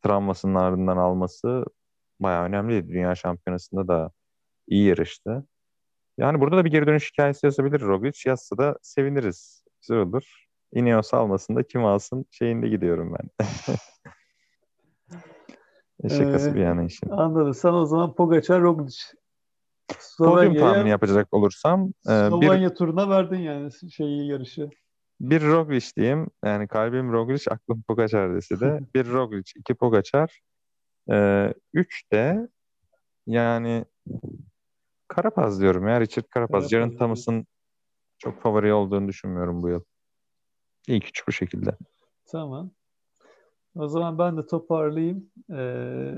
travmasının 0.03 0.55
ardından 0.55 0.97
alması 0.97 1.65
bayağı 2.19 2.45
önemliydi. 2.45 2.89
Dünya 2.89 3.15
şampiyonasında 3.15 3.87
da 3.87 4.11
iyi 4.67 4.85
yarıştı. 4.85 5.47
Yani 6.17 6.41
burada 6.41 6.57
da 6.57 6.65
bir 6.65 6.71
geri 6.71 6.87
dönüş 6.87 7.11
hikayesi 7.11 7.45
yazabilir 7.45 7.81
Roglic. 7.81 8.29
Yazsa 8.29 8.57
da 8.57 8.77
seviniriz. 8.81 9.63
Güzel 9.81 9.97
olur. 9.97 10.45
Ineos 10.73 11.13
almasın 11.13 11.55
da 11.55 11.63
kim 11.63 11.85
alsın 11.85 12.25
şeyinde 12.31 12.67
gidiyorum 12.67 13.15
ben. 13.19 13.47
Şakası 16.09 16.49
ee, 16.49 16.55
bir 16.55 16.59
yana 16.59 16.83
işin. 16.83 17.09
Anladım. 17.09 17.53
Sen 17.53 17.73
o 17.73 17.85
zaman 17.85 18.15
Pogacar, 18.15 18.61
Roglic. 18.61 18.97
Podyum 20.17 20.55
tahmini 20.55 20.89
yapacak 20.89 21.33
olursam. 21.33 21.91
Slovenya 22.03 22.69
bir, 22.69 22.75
turuna 22.75 23.09
verdin 23.09 23.39
yani 23.39 23.71
şeyi 23.91 24.27
yarışı. 24.27 24.69
Bir 25.19 25.41
Roglic 25.41 25.85
diyeyim. 25.97 26.27
Yani 26.45 26.67
kalbim 26.67 27.11
Roglic, 27.11 27.51
aklım 27.51 27.83
Pogacar 27.87 28.35
dese 28.35 28.59
de. 28.59 28.79
bir 28.95 29.11
Roglic, 29.11 29.51
iki 29.55 29.75
Pogacar. 29.75 30.39
E, 31.11 31.53
üç 31.73 32.11
de 32.11 32.47
yani 33.27 33.85
Karapaz 35.07 35.61
diyorum 35.61 35.87
ya. 35.87 36.01
Richard 36.01 36.25
Karapaz. 36.29 36.69
Jaron 36.69 36.97
Thomas'ın 36.97 37.45
çok 38.17 38.41
favori 38.41 38.73
olduğunu 38.73 39.07
düşünmüyorum 39.07 39.63
bu 39.63 39.69
yıl. 39.69 39.83
İlk 40.87 41.07
üç 41.07 41.27
bu 41.27 41.31
şekilde. 41.31 41.77
Tamam. 42.25 42.71
O 43.75 43.87
zaman 43.87 44.17
ben 44.17 44.37
de 44.37 44.45
toparlayayım. 44.45 45.29
Ee, 45.51 46.17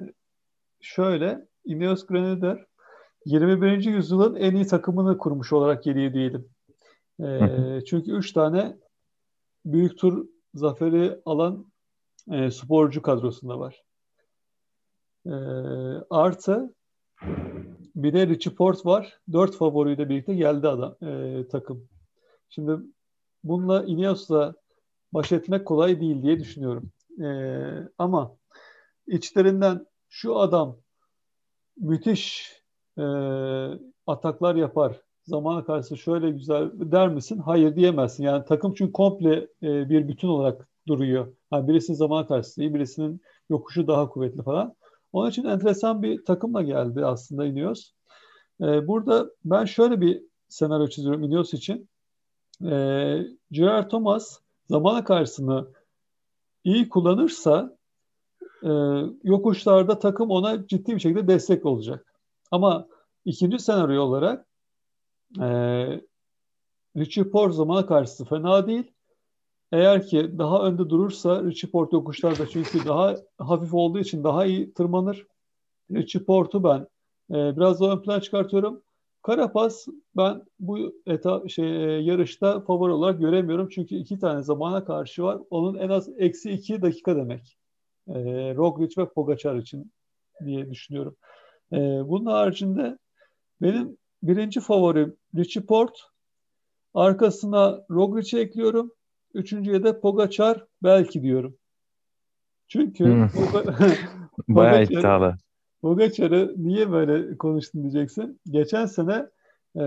şöyle, 0.82 1.48
Ineos 1.66 2.06
Grenadier 2.06 2.66
21. 3.26 3.86
yüzyılın 3.86 4.36
en 4.36 4.56
iyi 4.56 4.68
takımını 4.68 5.18
kurmuş 5.18 5.54
olarak 5.54 5.84
geliyor 5.84 6.14
diyelim. 6.14 6.50
Ee, 7.22 7.80
çünkü 7.86 8.12
üç 8.12 8.34
tane 8.34 8.78
büyük 9.66 9.98
tur 9.98 10.28
zaferi 10.54 11.22
alan 11.26 11.72
e, 12.32 12.52
sporcu 12.52 13.02
kadrosunda 13.02 13.60
var. 13.60 13.84
Ee, 15.26 15.32
artı 16.10 16.76
bir 18.04 18.14
de 18.14 18.28
Richie 18.28 18.54
Port 18.54 18.86
var. 18.86 19.20
Dört 19.34 19.56
favoriyle 19.56 20.10
birlikte 20.10 20.36
geldi 20.36 20.68
adam 20.68 20.95
e, 21.02 21.48
takım. 21.48 21.88
Şimdi 22.50 22.78
bununla 23.43 23.84
Ineos'la 23.84 24.54
baş 25.14 25.32
etmek 25.32 25.66
kolay 25.66 26.02
değil 26.02 26.24
diye 26.24 26.39
düşünüyorum. 26.39 26.91
E, 27.22 27.28
ama 27.98 28.38
içlerinden 29.08 29.86
şu 30.10 30.38
adam 30.38 30.78
müthiş 31.78 32.54
e, 32.98 33.04
ataklar 34.08 34.56
yapar. 34.56 35.02
Zamana 35.24 35.66
karşı 35.66 35.98
şöyle 35.98 36.30
güzel 36.30 36.72
der 36.74 37.10
misin? 37.10 37.38
Hayır 37.38 37.76
diyemezsin. 37.76 38.24
Yani 38.24 38.45
takım 38.45 38.74
çünkü 38.74 38.91
komple 38.91 39.48
e, 39.64 39.89
bir 39.89 40.08
bütün 40.08 40.28
olarak 40.28 40.68
duruyor. 40.88 41.34
Yani 41.54 41.68
birisinin 41.68 41.98
zaman 41.98 42.28
karşısı 42.28 42.62
iyi, 42.62 42.74
birisinin 42.74 43.22
yokuşu 43.50 43.88
daha 43.88 44.10
kuvvetli 44.10 44.43
falan. 44.43 44.76
Onun 45.18 45.30
için 45.30 45.45
enteresan 45.45 46.03
bir 46.03 46.26
takımla 46.26 46.61
geldi 46.61 47.05
aslında 47.05 47.45
Ineos. 47.45 47.91
Ee, 48.61 48.88
burada 48.88 49.30
ben 49.45 49.65
şöyle 49.65 50.01
bir 50.01 50.24
senaryo 50.49 50.88
çiziyorum 50.88 51.24
Ineos 51.24 51.53
için. 51.53 51.89
Ee, 52.65 53.20
Gerard 53.51 53.89
Thomas 53.89 54.39
zamana 54.70 55.03
karşısını 55.03 55.68
iyi 56.63 56.89
kullanırsa 56.89 57.78
e, 58.63 58.70
yokuşlarda 59.24 59.99
takım 59.99 60.32
ona 60.32 60.68
ciddi 60.68 60.95
bir 60.95 60.99
şekilde 60.99 61.28
destek 61.28 61.65
olacak. 61.65 62.13
Ama 62.51 62.88
ikinci 63.26 63.59
senaryo 63.59 64.03
olarak 64.03 64.47
e, 65.39 65.47
Richie 66.97 67.30
Port 67.30 67.53
zamana 67.53 67.86
karşısı 67.86 68.26
fena 68.26 68.68
değil. 68.68 68.91
Eğer 69.72 70.07
ki 70.07 70.38
daha 70.38 70.63
önde 70.63 70.89
durursa 70.89 71.43
Richie 71.43 71.70
Port 71.70 71.93
yokuşlarda 71.93 72.47
çünkü 72.47 72.86
daha 72.86 73.15
hafif 73.38 73.74
olduğu 73.74 73.99
için 73.99 74.24
daha 74.24 74.45
iyi 74.45 74.74
tırmanır. 74.74 75.28
Richie 75.91 76.24
Port'u 76.24 76.63
ben 76.63 76.88
e, 77.32 77.57
biraz 77.57 77.82
daha 77.82 77.93
ön 77.93 78.01
plan 78.01 78.20
çıkartıyorum. 78.20 78.82
Karapaz 79.24 79.86
ben 80.18 80.43
bu 80.59 80.93
eta, 81.05 81.43
şey, 81.47 81.86
e, 81.86 82.01
yarışta 82.01 82.61
favori 82.61 82.91
olarak 82.91 83.20
göremiyorum. 83.20 83.70
Çünkü 83.70 83.95
iki 83.95 84.20
tane 84.20 84.43
zamana 84.43 84.86
karşı 84.86 85.24
var. 85.24 85.39
Onun 85.49 85.78
en 85.78 85.89
az 85.89 86.09
eksi 86.18 86.51
iki 86.51 86.82
dakika 86.82 87.15
demek. 87.15 87.57
E, 88.07 88.13
Roglic 88.55 89.01
ve 89.01 89.09
Pogacar 89.09 89.55
için 89.55 89.91
diye 90.45 90.70
düşünüyorum. 90.70 91.15
E, 91.74 91.78
bunun 92.09 92.26
haricinde 92.26 92.97
benim 93.61 93.97
birinci 94.24 94.59
favorim 94.59 95.15
Richie 95.36 95.63
Port. 95.63 95.99
Arkasına 96.93 97.82
Roglic'i 97.91 98.38
ekliyorum. 98.39 98.91
Üçüncüye 99.38 99.84
de 99.84 100.00
Pogacar 100.00 100.66
belki 100.84 101.22
diyorum. 101.22 101.58
Çünkü 102.68 103.06
hmm. 103.06 103.30
Bayağı 104.56 104.84
iddialı. 104.84 105.38
Pogacar'ı 105.82 106.54
niye 106.58 106.92
böyle 106.92 107.38
konuştun 107.38 107.82
diyeceksin. 107.82 108.40
Geçen 108.50 108.86
sene 108.86 109.28
e, 109.76 109.84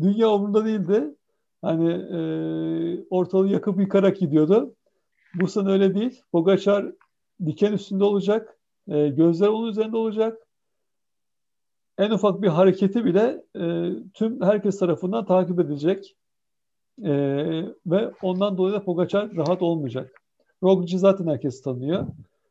dünya 0.00 0.30
umurunda 0.30 0.64
değildi. 0.64 1.14
Hani 1.62 1.90
e, 1.92 2.18
ortalığı 3.10 3.48
yakıp 3.48 3.80
yıkarak 3.80 4.16
gidiyordu. 4.16 4.74
Bu 5.34 5.48
sene 5.48 5.70
öyle 5.70 5.94
değil. 5.94 6.22
Pogacar 6.32 6.92
diken 7.46 7.72
üstünde 7.72 8.04
olacak. 8.04 8.58
E, 8.88 9.08
gözler 9.08 9.48
onun 9.48 9.68
üzerinde 9.68 9.96
olacak. 9.96 10.38
En 11.98 12.10
ufak 12.10 12.42
bir 12.42 12.48
hareketi 12.48 13.04
bile 13.04 13.42
e, 13.56 13.90
tüm 14.14 14.42
herkes 14.42 14.78
tarafından 14.78 15.26
takip 15.26 15.60
edilecek. 15.60 16.16
E, 17.02 17.12
ve 17.86 18.10
ondan 18.22 18.58
dolayı 18.58 18.74
da 18.74 18.84
Pogacar 18.84 19.36
rahat 19.36 19.62
olmayacak. 19.62 20.22
Roglic'i 20.62 20.98
zaten 20.98 21.26
herkes 21.26 21.62
tanıyor. 21.62 22.06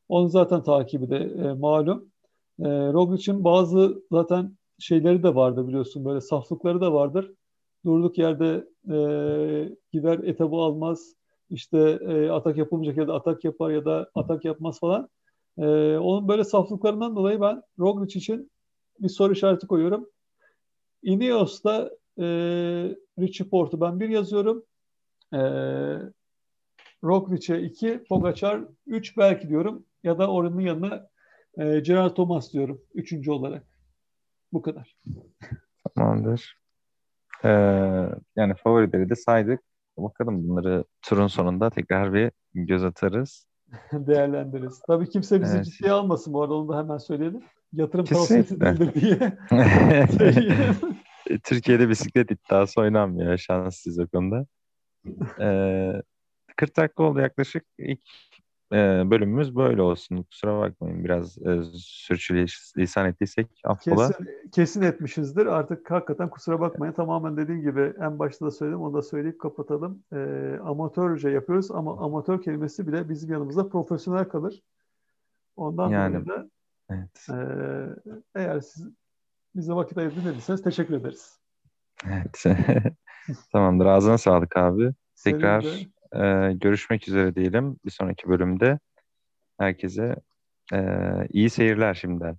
Onun 0.09 0.27
zaten 0.27 0.63
takibi 0.63 1.09
de 1.09 1.17
e, 1.17 1.53
malum. 1.53 2.11
E, 2.59 2.69
Roglic'in 2.69 3.43
bazı 3.43 4.03
zaten 4.11 4.57
şeyleri 4.79 5.23
de 5.23 5.35
vardı 5.35 5.67
biliyorsun 5.67 6.05
böyle 6.05 6.21
saflıkları 6.21 6.81
da 6.81 6.93
vardır. 6.93 7.31
Durduk 7.85 8.17
yerde 8.17 8.67
e, 8.89 8.97
gider 9.91 10.19
etabı 10.19 10.55
almaz. 10.55 11.15
İşte 11.49 11.99
e, 12.01 12.29
atak 12.29 12.57
yapılmayacak 12.57 12.97
ya 12.97 13.07
da 13.07 13.13
atak 13.13 13.43
yapar 13.43 13.71
ya 13.71 13.85
da 13.85 14.09
atak 14.15 14.45
yapmaz 14.45 14.79
falan. 14.79 15.09
E, 15.57 15.97
onun 15.97 16.27
böyle 16.27 16.43
saflıklarından 16.43 17.15
dolayı 17.15 17.41
ben 17.41 17.61
Roglic 17.79 18.19
için 18.19 18.51
bir 18.99 19.09
soru 19.09 19.33
işareti 19.33 19.67
koyuyorum. 19.67 20.09
Ineos'ta 21.03 21.91
e, 22.19 22.25
Richie 23.19 23.49
Port'u 23.49 23.81
ben 23.81 23.99
bir 23.99 24.09
yazıyorum. 24.09 24.63
E, 25.33 25.39
Roglic'e 27.03 27.61
iki, 27.61 28.03
Pogacar 28.09 28.61
üç 28.87 29.17
belki 29.17 29.49
diyorum 29.49 29.85
ya 30.03 30.19
da 30.19 30.31
oranın 30.31 30.59
yanına 30.59 31.07
e, 31.57 31.79
Gerard 31.79 32.15
Thomas 32.15 32.53
diyorum 32.53 32.81
üçüncü 32.93 33.31
olarak. 33.31 33.63
Bu 34.53 34.61
kadar. 34.61 34.97
Tamamdır. 35.95 36.57
Ee, 37.43 37.49
yani 38.35 38.53
favorileri 38.63 39.09
de 39.09 39.15
saydık. 39.15 39.59
Bakalım 39.97 40.49
bunları 40.49 40.83
turun 41.01 41.27
sonunda 41.27 41.69
tekrar 41.69 42.13
bir 42.13 42.31
göz 42.53 42.83
atarız. 42.83 43.47
Değerlendiririz. 43.91 44.81
Tabii 44.87 45.09
kimse 45.09 45.41
bizi 45.41 45.55
evet. 45.55 45.65
ciddiye 45.65 45.91
almasın 45.91 46.33
bu 46.33 46.41
arada 46.41 46.53
onu 46.53 46.69
da 46.69 46.77
hemen 46.77 46.97
söyleyelim. 46.97 47.43
Yatırım 47.73 48.05
tavsiyesi 48.05 48.61
değildir 48.61 48.93
diye. 48.93 49.37
Türkiye'de 51.43 51.89
bisiklet 51.89 52.31
iddiası 52.31 52.81
oynanmıyor. 52.81 53.37
Şanssız 53.37 53.99
o 53.99 54.07
konuda. 54.07 54.45
Ee, 55.39 56.01
40 56.55 56.77
dakika 56.77 57.03
oldu 57.03 57.19
yaklaşık. 57.19 57.65
İlk 57.77 58.01
e, 58.73 58.75
bölümümüz 59.11 59.55
böyle 59.55 59.81
olsun. 59.81 60.23
Kusura 60.23 60.59
bakmayın 60.59 61.03
biraz 61.03 61.37
e, 61.37 61.63
sürçülisan 61.77 63.07
ettiysek 63.07 63.47
affola. 63.63 64.07
Kesin, 64.07 64.27
kesin 64.51 64.81
etmişizdir. 64.81 65.45
Artık 65.45 65.91
hakikaten 65.91 66.29
kusura 66.29 66.59
bakmayın. 66.59 66.93
Tamamen 66.93 67.37
dediğim 67.37 67.61
gibi 67.61 67.93
en 68.01 68.19
başta 68.19 68.45
da 68.45 68.51
söyledim. 68.51 68.81
Onu 68.81 68.93
da 68.93 69.01
söyleyip 69.01 69.39
kapatalım. 69.39 70.03
E, 70.13 70.17
amatörce 70.63 71.29
yapıyoruz 71.29 71.71
ama 71.71 71.97
amatör 71.97 72.41
kelimesi 72.41 72.87
bile 72.87 73.09
bizim 73.09 73.31
yanımızda 73.31 73.69
profesyonel 73.69 74.25
kalır. 74.25 74.61
Ondan 75.55 75.89
yani, 75.89 76.13
dolayı 76.13 76.27
da 76.27 76.49
evet. 76.89 77.27
e, 77.29 77.37
eğer 78.35 78.59
siz 78.59 78.87
bize 79.55 79.73
vakit 79.73 79.97
ayırdığınız 79.97 80.63
teşekkür 80.63 80.93
ederiz. 80.93 81.39
Evet. 82.07 82.43
Tamamdır. 83.51 83.85
Ağzına 83.85 84.17
sağlık 84.17 84.57
abi. 84.57 84.93
Tekrar 85.23 85.63
e, 86.11 86.53
görüşmek 86.53 87.07
üzere 87.07 87.35
diyelim 87.35 87.77
bir 87.85 87.91
sonraki 87.91 88.29
bölümde. 88.29 88.79
Herkese 89.57 90.15
e, 90.73 90.79
iyi 91.29 91.49
seyirler 91.49 91.93
şimdiden. 91.93 92.37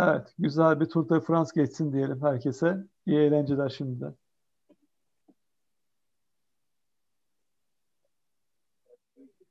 Evet. 0.00 0.34
Güzel 0.38 0.80
bir 0.80 0.86
Tour 0.86 1.08
de 1.08 1.20
France 1.20 1.50
geçsin 1.54 1.92
diyelim 1.92 2.22
herkese. 2.22 2.76
İyi 3.06 3.18
eğlenceler 3.18 3.68
şimdiden. 3.68 4.14